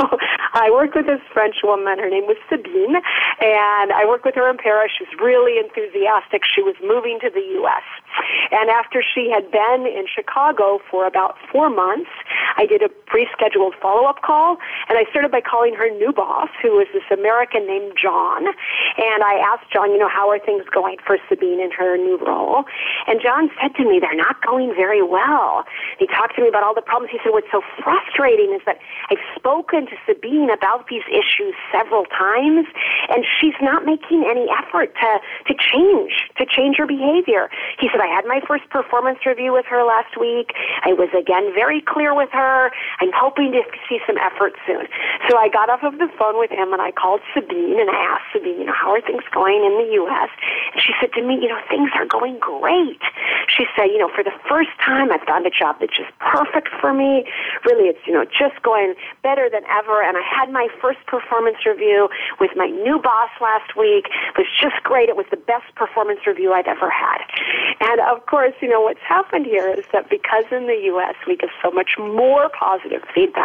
[0.00, 0.18] So
[0.54, 1.98] i worked with this french woman.
[1.98, 2.96] Her name was sabine
[3.40, 4.90] and i worked with her in paris.
[4.96, 6.42] She was really enthusiastic.
[6.44, 7.86] She was moving to the us
[8.50, 12.10] and after she had been in chicago for about four months
[12.56, 14.56] i did a pre-scheduled follow-up call,
[14.88, 18.48] and I started by calling her new boss, who was this American named John.
[18.48, 22.16] And I asked John, you know, how are things going for Sabine in her new
[22.16, 22.64] role?
[23.06, 25.64] And John said to me, they're not going very well.
[25.98, 27.12] He talked to me about all the problems.
[27.12, 28.78] He said, what's so frustrating is that
[29.10, 32.66] I've spoken to Sabine about these issues several times,
[33.10, 35.10] and she's not making any effort to,
[35.48, 37.50] to change, to change her behavior.
[37.78, 40.52] He said, I had my first performance review with her last week.
[40.84, 42.70] I was again very clear with her.
[43.00, 44.86] I'm hoping to see some effort soon.
[45.28, 47.98] So I got off of the phone with him and I called Sabine and I
[48.14, 50.30] asked Sabine, you know, how are things going in the U.S.?
[50.72, 53.02] And she said to me, you know, things are going great.
[53.48, 56.70] She said, you know, for the first time I found a job that's just perfect
[56.80, 57.26] for me.
[57.64, 60.02] Really, it's, you know, just going better than ever.
[60.02, 62.08] And I had my first performance review
[62.38, 64.06] with my new boss last week.
[64.34, 65.08] It was just great.
[65.08, 67.20] It was the best performance review I'd ever had.
[67.80, 71.14] And of course, you know, what's happened here is that because in the U.S.
[71.26, 73.39] we get so much more positive feedback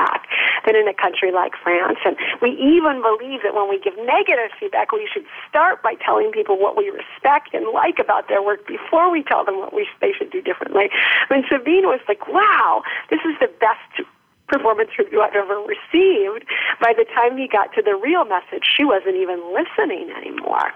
[0.65, 1.99] than in a country like France.
[2.05, 6.31] And we even believe that when we give negative feedback, we should start by telling
[6.31, 9.87] people what we respect and like about their work before we tell them what we,
[10.01, 10.89] they should do differently.
[11.29, 14.07] Mean, Sabine was like, wow, this is the best
[14.47, 16.45] performance review I've ever received.
[16.81, 20.69] by the time he got to the real message, she wasn't even listening anymore.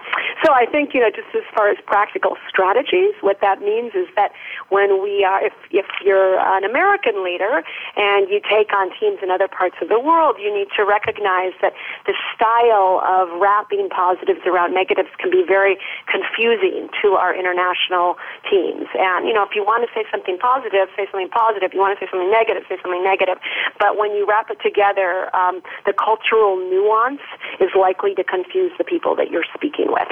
[0.44, 4.08] So I think, you know, just as far as practical strategies, what that means is
[4.16, 4.32] that
[4.70, 7.62] when we are, if, if you're an American leader
[7.96, 11.52] and you take on teams in other parts of the world, you need to recognize
[11.62, 11.72] that
[12.06, 15.78] the style of wrapping positives around negatives can be very
[16.10, 18.16] confusing to our international
[18.50, 18.88] teams.
[18.98, 21.70] And, you know, if you want to say something positive, say something positive.
[21.70, 23.38] If You want to say something negative, say something negative.
[23.78, 27.20] But when you wrap it together, um, the cultural nuance
[27.60, 30.08] is likely to confuse the people that you're speaking with.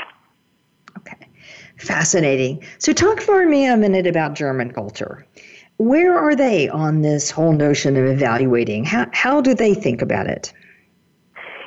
[0.99, 1.29] Okay.
[1.79, 2.65] Fascinating.
[2.79, 5.27] So, talk for me a minute about German culture.
[5.79, 8.85] Where are they on this whole notion of evaluating?
[8.85, 10.53] How, how do they think about it?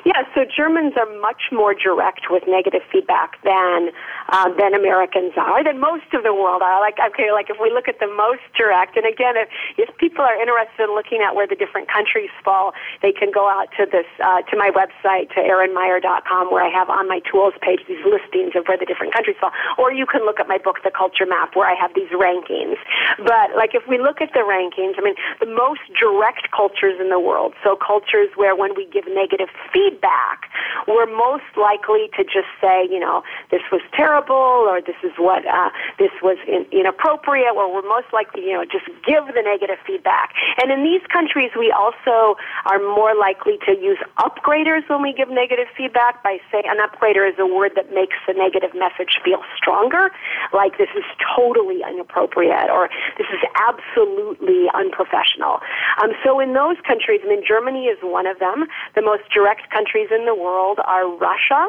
[0.04, 3.90] Yeah, so Germans are much more direct with negative feedback than
[4.32, 6.80] uh, than Americans are, than most of the world are.
[6.80, 10.24] Like okay, like if we look at the most direct, and again, if, if people
[10.24, 12.72] are interested in looking at where the different countries fall,
[13.04, 16.88] they can go out to this uh, to my website to erinmeyer.com where I have
[16.88, 20.24] on my tools page these listings of where the different countries fall, or you can
[20.24, 22.80] look at my book, The Culture Map, where I have these rankings.
[23.20, 25.14] But like if we look at the rankings, I mean,
[25.44, 30.48] the most direct cultures in the world, so cultures where when we give negative feedback,
[30.88, 35.46] we're most likely to just say, you know, this was terrible or this is what,
[35.46, 39.78] uh, this was in, inappropriate, or we're most likely, you know, just give the negative
[39.86, 40.34] feedback.
[40.62, 45.28] And in these countries, we also are more likely to use upgraders when we give
[45.28, 49.42] negative feedback by saying an upgrader is a word that makes the negative message feel
[49.56, 50.10] stronger,
[50.52, 51.04] like this is
[51.36, 55.60] totally inappropriate or this is absolutely unprofessional.
[56.02, 59.70] Um, so in those countries, I mean, Germany is one of them, the most direct
[59.70, 61.68] countries in the world are Russia,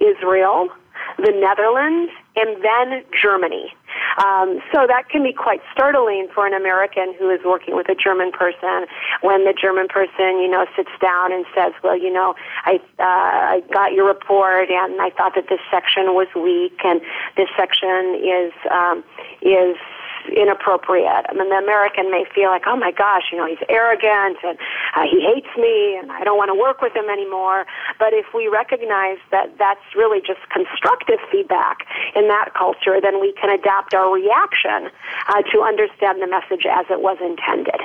[0.00, 0.68] Israel,
[1.18, 3.74] the Netherlands, and then Germany.
[4.18, 7.94] Um, so that can be quite startling for an American who is working with a
[7.94, 8.86] German person
[9.22, 12.34] when the German person, you know, sits down and says, "Well, you know,
[12.64, 17.00] I uh, I got your report and I thought that this section was weak and
[17.36, 19.04] this section is um,
[19.42, 19.76] is
[20.28, 21.26] inappropriate.
[21.28, 24.58] I mean, the American may feel like, oh my gosh, you know, he's arrogant and
[24.94, 27.66] uh, he hates me and I don't want to work with him anymore.
[27.98, 33.32] But if we recognize that that's really just constructive feedback in that culture, then we
[33.32, 34.90] can adapt our reaction
[35.28, 37.80] uh, to understand the message as it was intended.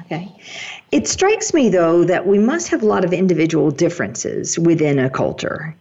[0.00, 0.28] Okay.
[0.90, 5.10] It strikes me, though, that we must have a lot of individual differences within a
[5.10, 5.74] culture.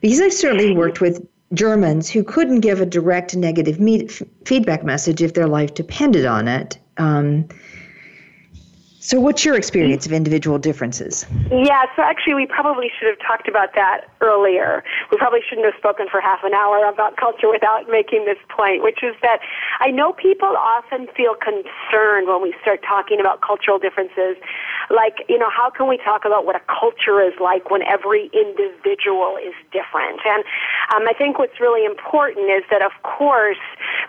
[0.00, 4.08] Because I've certainly worked with Germans who couldn't give a direct negative me-
[4.44, 6.78] feedback message if their life depended on it.
[6.96, 7.48] Um,
[9.00, 11.26] so, what's your experience of individual differences?
[11.50, 14.82] Yeah, so actually, we probably should have talked about that earlier.
[15.10, 18.82] We probably shouldn't have spoken for half an hour about culture without making this point,
[18.82, 19.42] which is that
[19.80, 24.38] I know people often feel concerned when we start talking about cultural differences.
[24.88, 28.30] Like, you know, how can we talk about what a culture is like when every
[28.32, 30.22] individual is different?
[30.24, 30.46] And
[30.94, 33.60] um, I think what's really important is that, of course,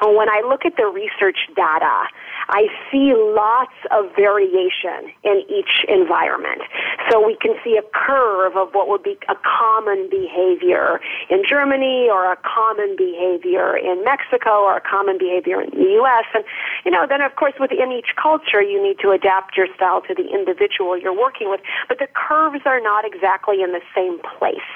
[0.02, 2.08] when I look at the research data,
[2.50, 6.62] I see lots of variation in each environment.
[7.10, 11.00] So we can see a curve of what would be a common behavior
[11.30, 16.26] in Germany or a common behavior in Mexico or a common behavior in the US.
[16.34, 16.44] And,
[16.86, 20.14] you know, then of course within each culture you need to adapt your style to
[20.14, 21.62] the individual you're working with.
[21.88, 24.70] But the curves are not exactly in the same place.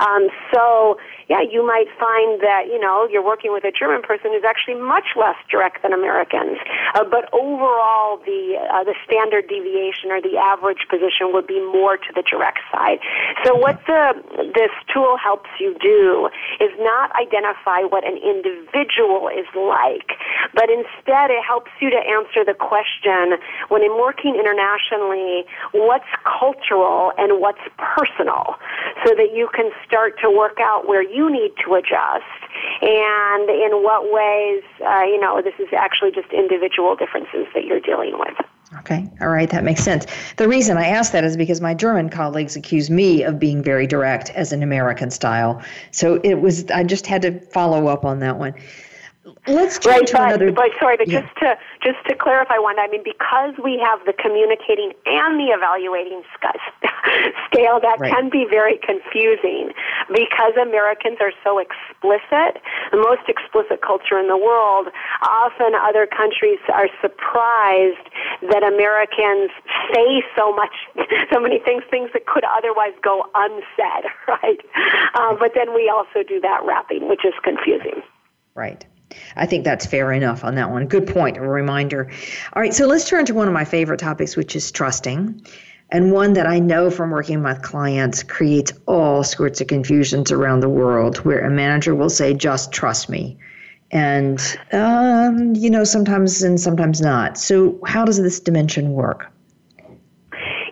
[0.00, 0.98] Um, so,
[1.28, 4.80] yeah, you might find that, you know, you're working with a German person who's actually
[4.80, 6.56] much less direct than Americans.
[6.94, 11.98] Uh, but overall, the uh, the standard deviation or the average position would be more
[11.98, 12.98] to the direct side.
[13.44, 14.16] So what the
[14.56, 16.30] this tool helps you do
[16.64, 20.16] is not identify what an individual is like,
[20.56, 23.36] but instead it helps you to answer the question
[23.68, 25.44] when I'm working internationally,
[25.76, 28.56] what's cultural and what's personal,
[29.04, 32.38] so that you can start to work out where you need to adjust
[32.80, 37.80] and in what ways, uh, you know, this is actually just individual differences that you're
[37.80, 38.34] dealing with.
[38.80, 40.06] Okay, all right, that makes sense.
[40.36, 43.86] The reason I ask that is because my German colleagues accuse me of being very
[43.86, 45.62] direct as an American style.
[45.90, 48.54] So it was, I just had to follow up on that one.
[49.46, 50.52] Let's right, to but, another.
[50.52, 51.22] But sorry, but yeah.
[51.22, 55.54] just to just to clarify one, I mean because we have the communicating and the
[55.54, 56.22] evaluating
[57.46, 58.12] scale, that right.
[58.12, 59.72] can be very confusing.
[60.08, 64.88] Because Americans are so explicit, the most explicit culture in the world.
[65.22, 68.06] Often, other countries are surprised
[68.50, 69.50] that Americans
[69.92, 70.74] say so much,
[71.32, 74.60] so many things, things that could otherwise go unsaid, right?
[75.14, 78.02] Uh, but then we also do that wrapping, which is confusing.
[78.54, 78.84] Right.
[79.36, 80.86] I think that's fair enough on that one.
[80.86, 82.10] Good point, a reminder.
[82.52, 85.42] All right, so let's turn to one of my favorite topics, which is trusting.
[85.90, 90.60] and one that I know from working with clients creates all sorts of confusions around
[90.60, 93.38] the world where a manager will say, just trust me.
[93.90, 94.38] And,
[94.72, 97.38] um, you know, sometimes and sometimes not.
[97.38, 99.32] So, how does this dimension work?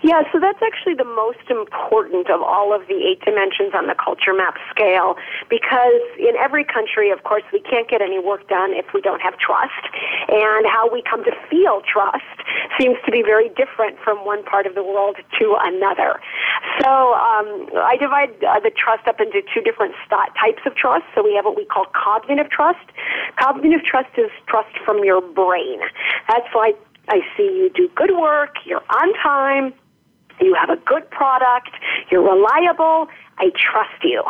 [0.02, 3.94] Yeah, so that's actually the most important of all of the eight dimensions on the
[3.94, 5.16] culture map scale
[5.48, 9.20] because in every country, of course, we can't get any work done if we don't
[9.22, 9.72] have trust.
[10.28, 12.24] And how we come to feel trust
[12.78, 16.20] seems to be very different from one part of the world to another.
[16.82, 21.04] So um, I divide uh, the trust up into two different st- types of trust.
[21.14, 22.84] So we have what we call cognitive trust.
[23.40, 25.80] Cognitive trust is trust from your brain.
[26.28, 26.76] That's like
[27.08, 29.72] I see you do good work, you're on time,
[30.40, 31.70] you have a good product,
[32.10, 33.08] you're reliable,
[33.38, 34.22] I trust you.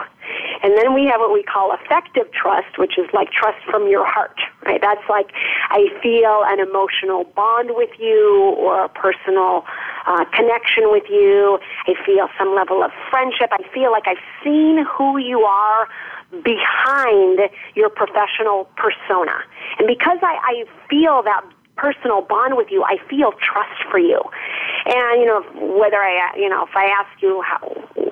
[0.63, 4.05] And then we have what we call affective trust, which is like trust from your
[4.05, 4.81] heart, right?
[4.81, 5.31] That's like
[5.71, 9.65] I feel an emotional bond with you or a personal
[10.07, 11.59] uh, connection with you.
[11.87, 13.51] I feel some level of friendship.
[13.53, 15.89] I feel like I've seen who you are
[16.43, 17.39] behind
[17.75, 19.39] your professional persona.
[19.79, 21.43] And because I, I feel that
[21.77, 24.21] personal bond with you, I feel trust for you.
[24.87, 25.43] And you know,
[25.79, 27.61] whether I, you know, if I ask you how,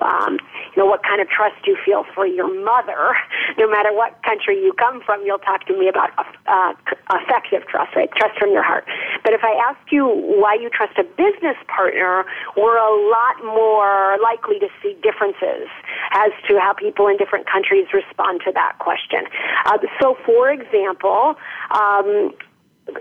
[0.03, 0.39] um,
[0.75, 3.17] you know, what kind of trust you feel for your mother,
[3.59, 6.11] no matter what country you come from, you'll talk to me about
[6.47, 6.75] uh,
[7.11, 8.11] affective trust, right?
[8.17, 8.85] Trust from your heart.
[9.23, 12.25] But if I ask you why you trust a business partner,
[12.57, 15.69] we're a lot more likely to see differences
[16.13, 19.25] as to how people in different countries respond to that question.
[19.65, 21.37] Uh, so, for example,
[21.71, 22.35] um,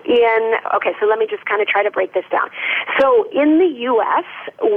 [0.06, 2.50] in okay so let me just kind of try to break this down.
[3.00, 4.26] So in the US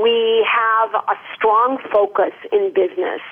[0.02, 3.22] we have a strong focus in business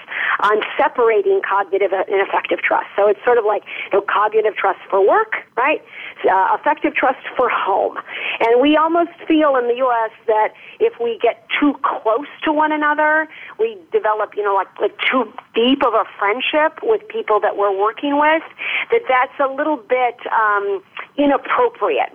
[0.41, 2.87] on separating cognitive and affective trust.
[2.97, 3.63] So it's sort of like
[3.93, 5.83] you know, cognitive trust for work right?
[6.29, 7.99] Uh, affective trust for home.
[8.41, 12.73] And we almost feel in the US that if we get too close to one
[12.73, 17.57] another we develop you know like, like too deep of a friendship with people that
[17.57, 18.43] we're working with
[18.91, 20.83] that that's a little bit um,
[21.17, 21.64] inappropriate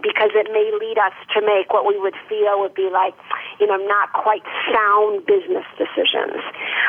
[0.01, 3.13] because it may lead us to make what we would feel would be like,
[3.59, 6.41] you know, not quite sound business decisions.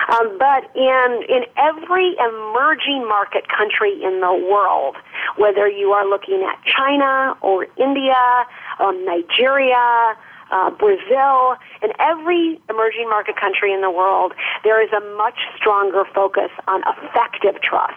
[0.08, 4.96] Um, but in in every emerging market country in the world,
[5.36, 8.46] whether you are looking at China or India,
[8.78, 10.16] or Nigeria,
[10.50, 14.32] uh, Brazil, in every emerging market country in the world,
[14.64, 17.96] there is a much stronger focus on affective trust,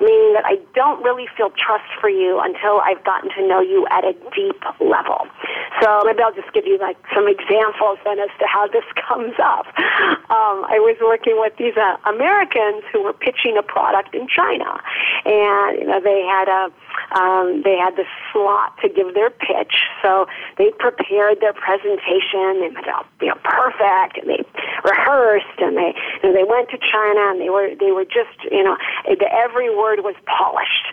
[0.00, 3.86] meaning that I don't really feel trust for you until I've gotten to know you
[3.90, 5.26] at a deep level.
[5.80, 9.34] So maybe I'll just give you like some examples then as to how this comes
[9.42, 9.66] up.
[10.30, 14.80] Um, I was working with these uh, Americans who were pitching a product in China,
[15.24, 16.70] and you know they had a
[17.14, 20.26] um, they had the slot to give their pitch, so
[20.58, 22.60] they prepared their presentation.
[22.60, 24.44] They went out, you know, perfect, and they
[24.84, 25.92] rehearsed, and they
[26.22, 28.76] know, they went to China, and they were they were just you know
[29.32, 30.86] every word was polished.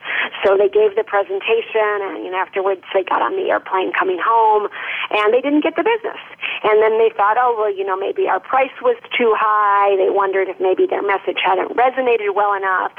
[0.43, 4.19] So they gave the presentation, and you know, afterwards they got on the airplane coming
[4.19, 4.67] home,
[5.11, 6.19] and they didn't get the business.
[6.63, 9.95] And then they thought, oh well, you know, maybe our price was too high.
[9.95, 12.91] They wondered if maybe their message hadn't resonated well enough.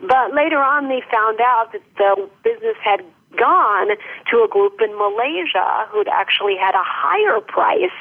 [0.00, 3.04] But later on, they found out that the business had
[3.38, 3.88] gone
[4.30, 7.96] to a group in Malaysia who'd actually had a higher price.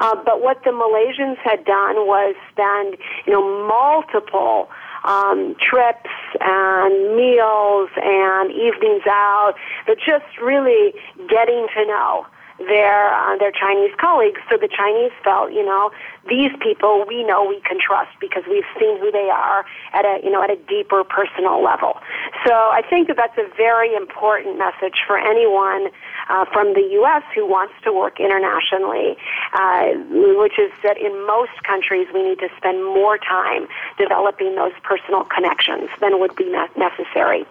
[0.00, 2.96] Uh, but what the Malaysians had done was spend,
[3.26, 4.68] you know, multiple
[5.04, 9.54] um, trips and meals and evenings out,
[9.86, 10.92] but just really
[11.28, 12.26] getting to know
[12.58, 14.40] their uh, their Chinese colleagues.
[14.50, 15.90] So the Chinese felt, you know,
[16.28, 20.20] these people we know we can trust because we've seen who they are at a
[20.22, 21.98] you know at a deeper personal level.
[22.44, 25.88] So I think that that's a very important message for anyone
[26.28, 27.22] uh, from the U.S.
[27.34, 29.16] who wants to work internationally,
[29.52, 29.94] uh,
[30.38, 33.66] which is that in most countries we need to spend more time
[33.98, 37.44] developing those personal connections than would be necessary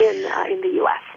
[0.00, 1.15] in uh, in the U.S.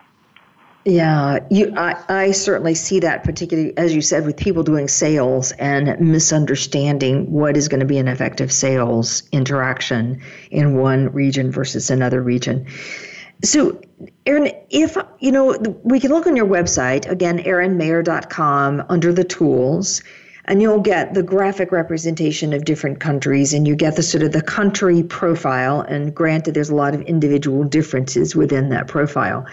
[0.86, 5.52] Yeah, you, I, I certainly see that, particularly as you said, with people doing sales
[5.54, 10.22] and misunderstanding what is going to be an effective sales interaction
[10.52, 12.66] in one region versus another region.
[13.44, 13.80] So,
[14.26, 20.02] Erin, if you know, we can look on your website again, erinmeyer.com, under the tools,
[20.46, 24.32] and you'll get the graphic representation of different countries, and you get the sort of
[24.32, 25.82] the country profile.
[25.82, 29.46] And granted, there's a lot of individual differences within that profile.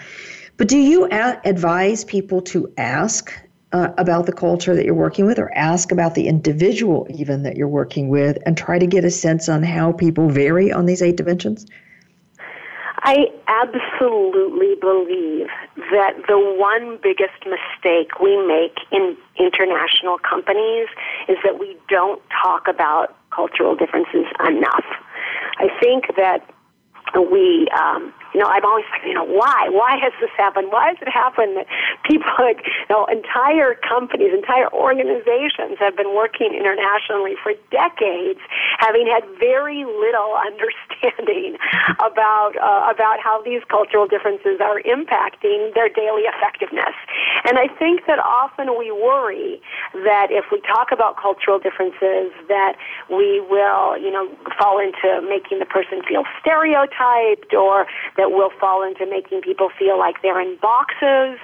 [0.57, 3.31] But do you a- advise people to ask
[3.73, 7.57] uh, about the culture that you're working with or ask about the individual even that
[7.57, 11.01] you're working with and try to get a sense on how people vary on these
[11.01, 11.65] eight dimensions?
[13.03, 15.47] I absolutely believe
[15.91, 20.87] that the one biggest mistake we make in international companies
[21.29, 24.85] is that we don't talk about cultural differences enough.
[25.59, 26.49] I think that
[27.15, 29.69] we um, know, I'm always like, you know, why?
[29.69, 30.71] Why has this happened?
[30.71, 31.67] Why has it happened that
[32.03, 38.39] people, like, you know, entire companies, entire organizations have been working internationally for decades,
[38.79, 41.57] having had very little understanding
[41.99, 46.95] about uh, about how these cultural differences are impacting their daily effectiveness.
[47.45, 49.61] And I think that often we worry
[50.05, 52.75] that if we talk about cultural differences, that
[53.09, 57.85] we will, you know, fall into making the person feel stereotyped or
[58.17, 61.39] that will fall into making people feel like they're in boxes.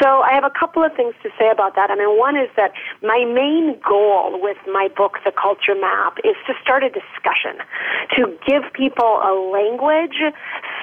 [0.00, 1.90] So I have a couple of things to say about that.
[1.90, 2.72] I mean, one is that
[3.02, 7.60] my main goal with my book, The Culture Map, is to start a discussion,
[8.16, 10.18] to give people a language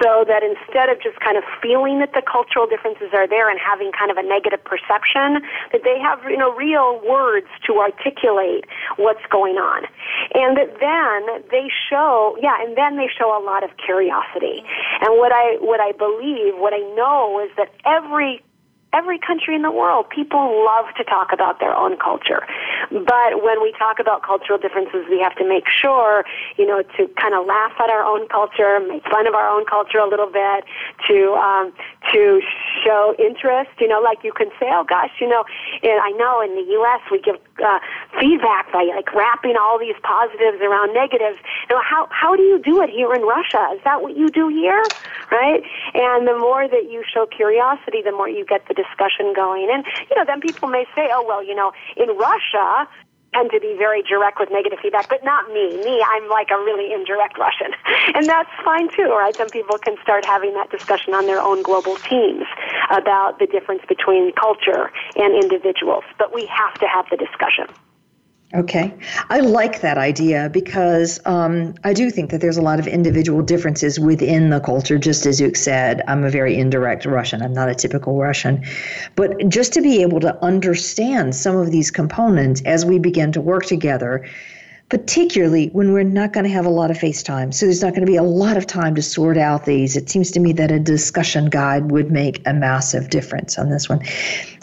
[0.01, 3.59] so that instead of just kind of feeling that the cultural differences are there and
[3.59, 8.65] having kind of a negative perception, that they have, you know, real words to articulate
[8.97, 9.85] what's going on.
[10.33, 14.63] And that then they show, yeah, and then they show a lot of curiosity.
[15.01, 18.43] And what I, what I believe, what I know is that every
[18.93, 22.45] every country in the world, people love to talk about their own culture.
[22.91, 26.25] But when we talk about cultural differences, we have to make sure,
[26.57, 29.65] you know, to kind of laugh at our own culture, make fun of our own
[29.65, 30.65] culture a little bit,
[31.07, 31.71] to um,
[32.13, 32.41] to
[32.83, 33.71] show interest.
[33.79, 35.43] You know, like you can say, oh gosh, you know,
[35.83, 37.01] and I know in the U.S.
[37.11, 37.79] we give uh,
[38.19, 41.37] feedback by like wrapping all these positives around negatives.
[41.69, 43.71] You know, how how do you do it here in Russia?
[43.73, 44.83] Is that what you do here,
[45.31, 45.63] right?
[45.93, 49.69] And the more that you show curiosity, the more you get the discussion going.
[49.71, 52.87] And, you know, then people may say, oh, well, you know, in Russia,
[53.33, 55.79] tend to be very direct with negative feedback, but not me.
[55.83, 57.71] Me, I'm like a really indirect Russian.
[58.13, 59.33] And that's fine too, right?
[59.37, 62.43] Some people can start having that discussion on their own global teams
[62.91, 66.03] about the difference between culture and individuals.
[66.17, 67.71] But we have to have the discussion.
[68.53, 68.93] Okay.
[69.29, 73.41] I like that idea because um, I do think that there's a lot of individual
[73.41, 76.01] differences within the culture, just as you said.
[76.07, 78.61] I'm a very indirect Russian, I'm not a typical Russian.
[79.15, 83.41] But just to be able to understand some of these components as we begin to
[83.41, 84.27] work together
[84.91, 87.53] particularly when we're not going to have a lot of FaceTime.
[87.53, 89.95] So there's not going to be a lot of time to sort out these.
[89.95, 93.87] It seems to me that a discussion guide would make a massive difference on this
[93.87, 94.01] one.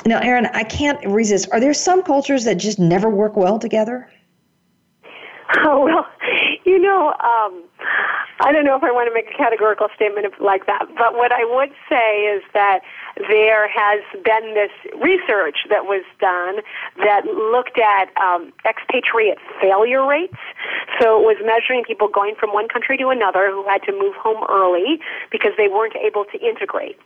[0.04, 1.48] Now, Erin, I can't resist.
[1.50, 4.08] Are there some cultures that just never work well together?
[5.64, 6.06] Oh, well,
[6.66, 7.64] you know, um,
[8.40, 11.32] I don't know if I want to make a categorical statement like that, but what
[11.32, 12.80] I would say is that
[13.26, 14.70] there has been this
[15.02, 16.62] research that was done
[16.98, 20.36] that looked at um, expatriate failure rates.
[21.00, 24.14] So it was measuring people going from one country to another who had to move
[24.14, 25.00] home early
[25.30, 26.98] because they weren't able to integrate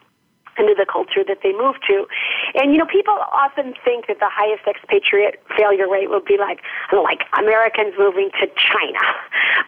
[0.58, 2.06] into the culture that they move to.
[2.54, 6.60] And you know, people often think that the highest expatriate failure rate would be like
[6.92, 9.02] like Americans moving to China.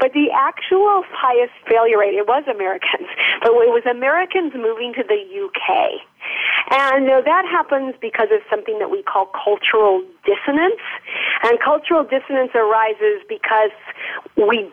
[0.00, 3.08] But the actual highest failure rate it was Americans,
[3.40, 6.00] but it was Americans moving to the UK.
[6.70, 10.80] And that happens because of something that we call cultural dissonance.
[11.44, 13.74] And cultural dissonance arises because
[14.40, 14.64] we,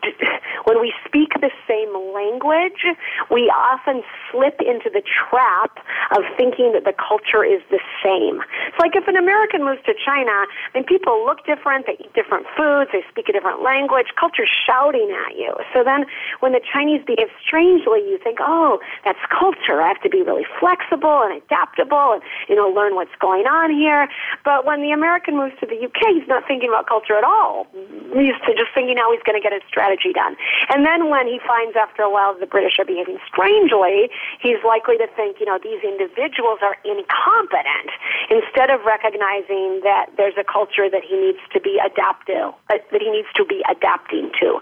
[0.64, 2.88] when we speak the same language,
[3.30, 5.84] we often slip into the trap
[6.16, 8.40] of thinking that the culture is the same.
[8.72, 12.12] It's like if an American moves to China, I mean, people look different, they eat
[12.16, 15.52] different foods, they speak a different language, culture's shouting at you.
[15.76, 16.08] So then
[16.40, 19.84] when the Chinese behave strangely, you think, oh, that's culture.
[19.84, 23.72] I have to be really flexible and adaptable and, you know, learn what's going on
[23.72, 24.08] here.
[24.44, 27.66] But when the American moves to the UK, he's not thinking about culture at all.
[28.12, 30.36] He's just thinking how he's going to get his strategy done.
[30.70, 34.10] And then when he finds after a while that the British are behaving strangely,
[34.40, 37.90] he's likely to think, you know, these individuals are incompetent
[38.30, 43.00] instead of recognizing that there's a culture that he needs to be adaptive, uh, that
[43.00, 44.60] he needs to be adapting to.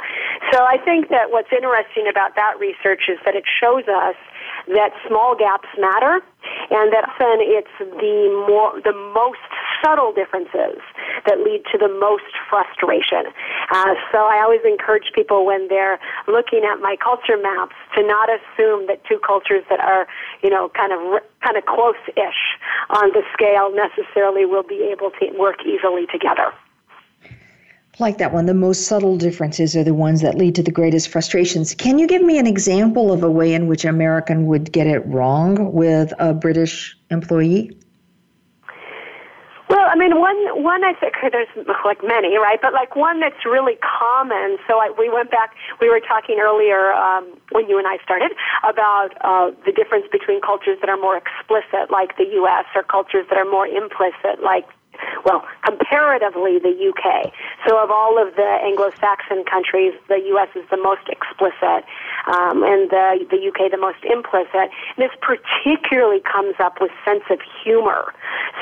[0.52, 4.16] So I think that what's interesting about that research is that it shows us
[4.68, 6.20] that small gaps matter
[6.70, 9.40] and that often it's the more the most
[9.82, 10.80] subtle differences
[11.26, 13.32] that lead to the most frustration.
[13.70, 18.28] Uh, so I always encourage people when they're looking at my culture maps to not
[18.28, 20.06] assume that two cultures that are
[20.42, 22.42] you know kind of kind of close-ish
[22.90, 26.52] on the scale necessarily will be able to work easily together
[28.00, 28.46] like that one.
[28.46, 31.74] The most subtle differences are the ones that lead to the greatest frustrations.
[31.74, 35.06] Can you give me an example of a way in which American would get it
[35.06, 37.76] wrong with a British employee?
[39.70, 41.46] Well, I mean, one one I think there's
[41.84, 42.58] like many, right?
[42.60, 44.58] But like one that's really common.
[44.66, 45.54] So I, we went back.
[45.80, 48.32] We were talking earlier um, when you and I started
[48.68, 53.26] about uh, the difference between cultures that are more explicit, like the U.S., or cultures
[53.30, 54.66] that are more implicit, like
[55.24, 57.32] well, comparatively the UK.
[57.66, 61.84] So of all of the Anglo-Saxon countries, the US is the most explicit,
[62.26, 64.70] um, and the, the UK the most implicit.
[64.96, 68.14] And this particularly comes up with sense of humor.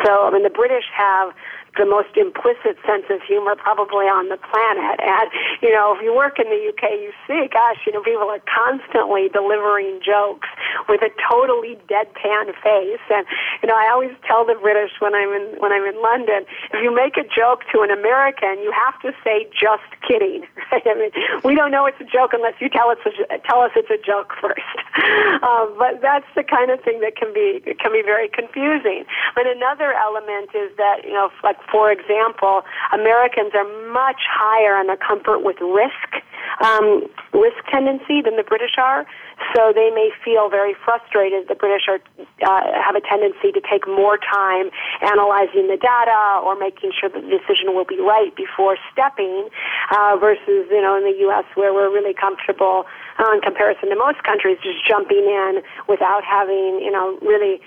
[0.05, 1.35] So, I mean, the British have
[1.76, 4.98] the most implicit sense of humor probably on the planet.
[5.02, 5.28] And,
[5.60, 8.42] you know, if you work in the UK, you see, gosh, you know, people are
[8.48, 10.48] constantly delivering jokes
[10.88, 13.04] with a totally deadpan face.
[13.12, 13.26] And,
[13.62, 16.80] you know, I always tell the British when I'm in, when I'm in London, if
[16.80, 20.46] you make a joke to an American, you have to say, just kidding.
[20.72, 21.12] I mean,
[21.44, 22.98] we don't know it's a joke unless you tell us,
[23.44, 24.64] tell us it's a joke first.
[25.38, 29.04] Um, but that's the kind of thing that can be, can be very confusing.
[29.34, 34.86] But another element is that, you know, like for example, Americans are much higher on
[34.86, 36.24] their comfort with risk
[36.61, 39.06] um, risk tendency than the British are.
[39.54, 41.46] So they may feel very frustrated.
[41.46, 46.59] The British are uh, have a tendency to take more time analyzing the data or
[46.59, 49.48] making sure that the decision will be right before stepping,
[49.94, 51.44] uh, versus you know in the U.S.
[51.54, 52.84] where we're really comfortable
[53.18, 57.61] uh, in comparison to most countries, just jumping in without having you know really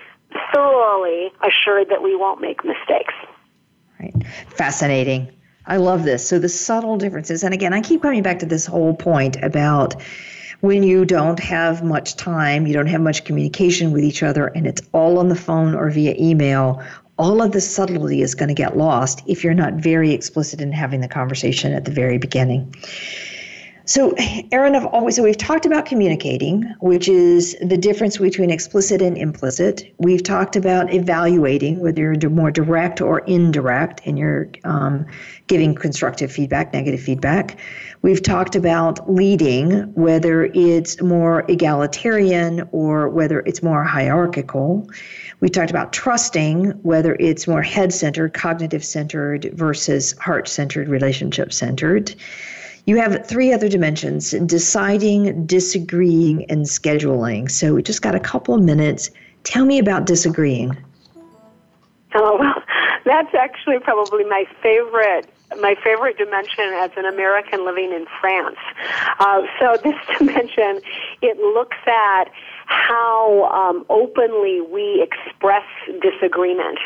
[0.53, 3.13] thoroughly assured that we won't make mistakes.
[4.01, 4.15] Right.
[4.49, 5.31] Fascinating.
[5.67, 6.27] I love this.
[6.27, 10.01] So the subtle differences, and again, I keep coming back to this whole point about
[10.61, 14.65] when you don't have much time, you don't have much communication with each other, and
[14.65, 16.83] it's all on the phone or via email.
[17.17, 20.71] All of the subtlety is going to get lost if you're not very explicit in
[20.71, 22.73] having the conversation at the very beginning.
[23.91, 24.15] So,
[24.53, 29.17] Erin, I've always so we've talked about communicating, which is the difference between explicit and
[29.17, 29.93] implicit.
[29.97, 35.05] We've talked about evaluating, whether you're more direct or indirect, and you're um,
[35.47, 37.59] giving constructive feedback, negative feedback.
[38.01, 44.89] We've talked about leading, whether it's more egalitarian or whether it's more hierarchical.
[45.41, 51.51] We talked about trusting, whether it's more head centered, cognitive centered versus heart centered, relationship
[51.51, 52.15] centered.
[52.85, 57.49] You have three other dimensions deciding, disagreeing, and scheduling.
[57.49, 59.11] So we just got a couple of minutes.
[59.43, 60.75] Tell me about disagreeing.
[62.13, 62.63] Oh, well,
[63.05, 65.29] that's actually probably my favorite
[65.59, 68.57] my favorite dimension as an American living in France.
[69.19, 70.79] Uh, so this dimension,
[71.21, 72.25] it looks at
[72.71, 75.67] how um, openly we express
[75.99, 76.79] disagreement.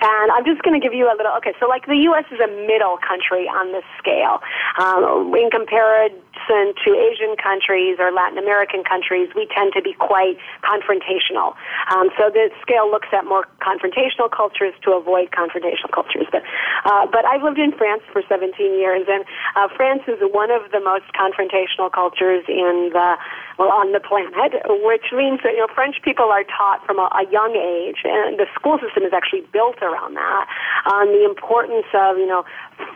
[0.00, 2.24] And I'm just going to give you a little, okay, so like the U.S.
[2.32, 4.40] is a middle country on this scale.
[4.80, 10.40] Um, in comparison to Asian countries or Latin American countries, we tend to be quite
[10.64, 11.52] confrontational.
[11.92, 16.26] Um, so the scale looks at more confrontational cultures to avoid confrontational cultures.
[16.32, 16.42] But,
[16.84, 19.24] uh, but I've lived in France for 17 years, and
[19.56, 23.16] uh, France is one of the most confrontational cultures in the
[23.58, 24.52] well, on the planet,
[24.84, 28.38] which means that you know French people are taught from a, a young age, and
[28.38, 30.44] the school system is actually built around that,
[30.92, 32.44] on the importance of you know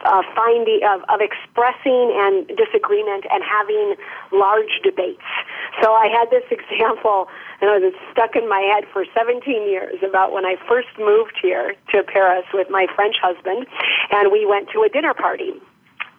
[0.05, 3.97] uh, finding of, of expressing and disagreement and having
[4.33, 5.25] large debates.
[5.81, 7.29] So I had this example,
[7.61, 11.41] you know, that's stuck in my head for 17 years about when I first moved
[11.41, 13.67] here to Paris with my French husband,
[14.13, 15.57] and we went to a dinner party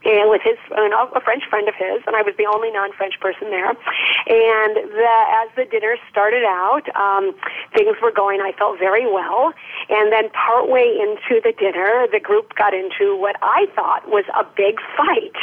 [0.03, 3.19] and with his know, a French friend of his, and I was the only non-French
[3.19, 3.69] person there.
[3.69, 7.33] And the, as the dinner started out, um,
[7.73, 8.41] things were going.
[8.41, 9.53] I felt very well,
[9.89, 14.43] and then partway into the dinner, the group got into what I thought was a
[14.43, 15.37] big fight.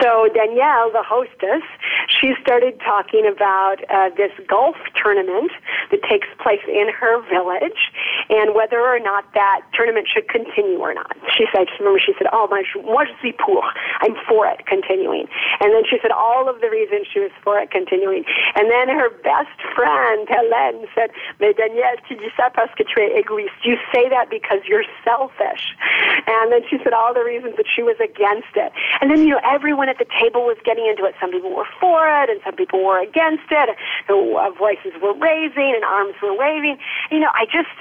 [0.00, 1.64] So Danielle, the hostess,
[2.08, 5.50] she started talking about uh, this golf tournament
[5.90, 7.90] that takes place in her village,
[8.30, 11.16] and whether or not that tournament should continue or not.
[11.36, 13.62] She said, remember, she said, "Oh, moi, moi je suis pour."
[14.00, 15.26] I'm for it continuing.
[15.60, 18.24] And then she said all of the reasons she was for it continuing.
[18.54, 23.00] And then her best friend, Hélène, said, Mais Danielle, tu dis ça parce que tu
[23.00, 23.54] es égoïste.
[23.64, 25.74] You say that because you're selfish.
[26.26, 28.72] And then she said all the reasons that she was against it.
[29.00, 31.14] And then, you know, everyone at the table was getting into it.
[31.20, 33.76] Some people were for it and some people were against it.
[34.08, 34.50] The uh,
[34.92, 36.78] voices were raising and arms were waving.
[37.10, 37.72] You know, I just,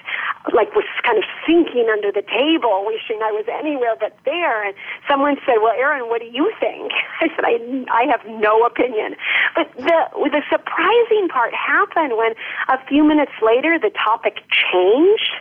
[0.54, 4.66] like, was kind of sinking under the table, wishing I was anywhere but there.
[4.66, 4.76] And
[5.08, 6.92] someone said, Well, Erin, what do you think?
[7.22, 7.60] I said, I,
[7.92, 9.16] I have no opinion.
[9.56, 10.00] But the,
[10.32, 12.34] the surprising part happened when
[12.70, 15.34] a few minutes later the topic changed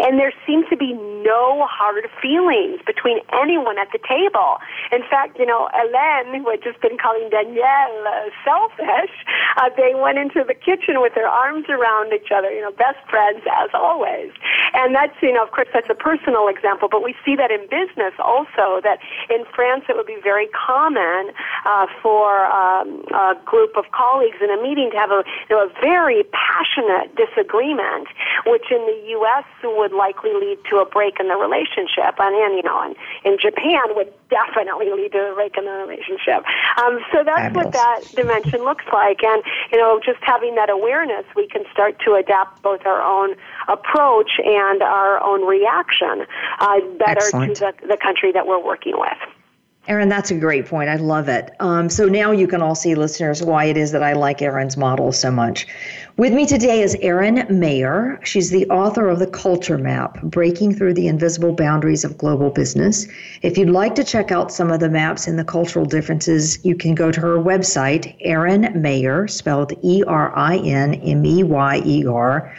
[0.00, 4.58] and there seemed to be no hard feelings between anyone at the table.
[4.92, 9.12] In fact, you know, Hélène, who had just been calling Danielle uh, selfish,
[9.56, 13.02] uh, they went into the kitchen with their arms around each other, you know, best
[13.10, 14.30] friends as always.
[14.74, 17.66] And that's, you know, of course, that's a personal example, but we see that in
[17.66, 21.34] business also, that in France it would be very common
[21.66, 25.66] uh, for um, a group of colleagues in a meeting to have a, you know,
[25.66, 28.06] a very passionate disagreement,
[28.46, 29.44] which in the U.S.
[29.64, 32.94] would likely lead to a break in the relationship, and in you know, in,
[33.24, 36.44] in Japan would definitely lead to a break in the relationship.
[36.78, 37.64] Um, so that's Fabulous.
[37.64, 41.98] what that dimension looks like, and you know, just having that awareness, we can start
[42.04, 43.36] to adapt both our own
[43.68, 46.26] approach and our own reaction
[46.60, 47.56] uh, better Excellent.
[47.56, 49.18] to the, the country that we're working with.
[49.88, 50.90] Erin, that's a great point.
[50.90, 51.50] I love it.
[51.60, 54.76] Um, so now you can all see, listeners, why it is that I like Erin's
[54.76, 55.66] model so much.
[56.18, 58.20] With me today is Erin Meyer.
[58.22, 63.06] She's the author of The Culture Map Breaking Through the Invisible Boundaries of Global Business.
[63.40, 66.74] If you'd like to check out some of the maps and the cultural differences, you
[66.74, 71.82] can go to her website, Erin Meyer, spelled E R I N M E Y
[71.86, 72.54] E R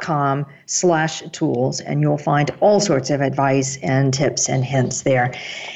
[0.00, 5.32] com slash tools and you'll find all sorts of advice and tips and hints there.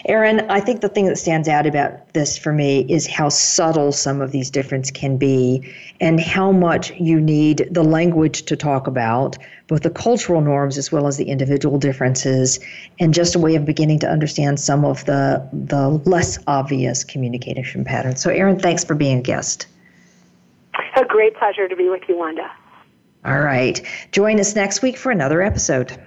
[0.06, 3.92] Erin i think the thing that stands out about this for me is how subtle
[3.92, 5.62] some of these differences can be
[6.00, 9.38] and how much you need the language to talk about
[9.68, 12.58] both the cultural norms as well as the individual differences
[12.98, 17.84] and just a way of beginning to understand some of the the less obvious communication
[17.84, 18.20] patterns.
[18.20, 19.66] So erin thanks for being a guest.
[20.96, 22.50] A great pleasure to be with you wanda
[23.24, 23.80] all right.
[24.10, 25.98] Join us next week for another episode.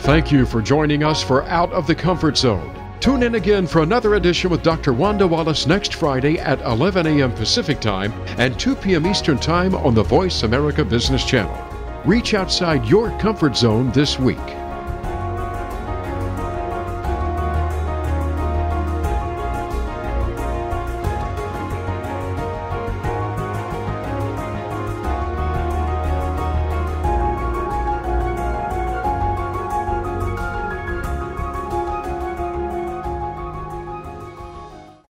[0.00, 2.74] Thank you for joining us for Out of the Comfort Zone.
[3.00, 4.92] Tune in again for another edition with Dr.
[4.92, 7.32] Wanda Wallace next Friday at 11 a.m.
[7.32, 9.06] Pacific Time and 2 p.m.
[9.06, 11.56] Eastern Time on the Voice America Business Channel.
[12.04, 14.38] Reach outside your comfort zone this week.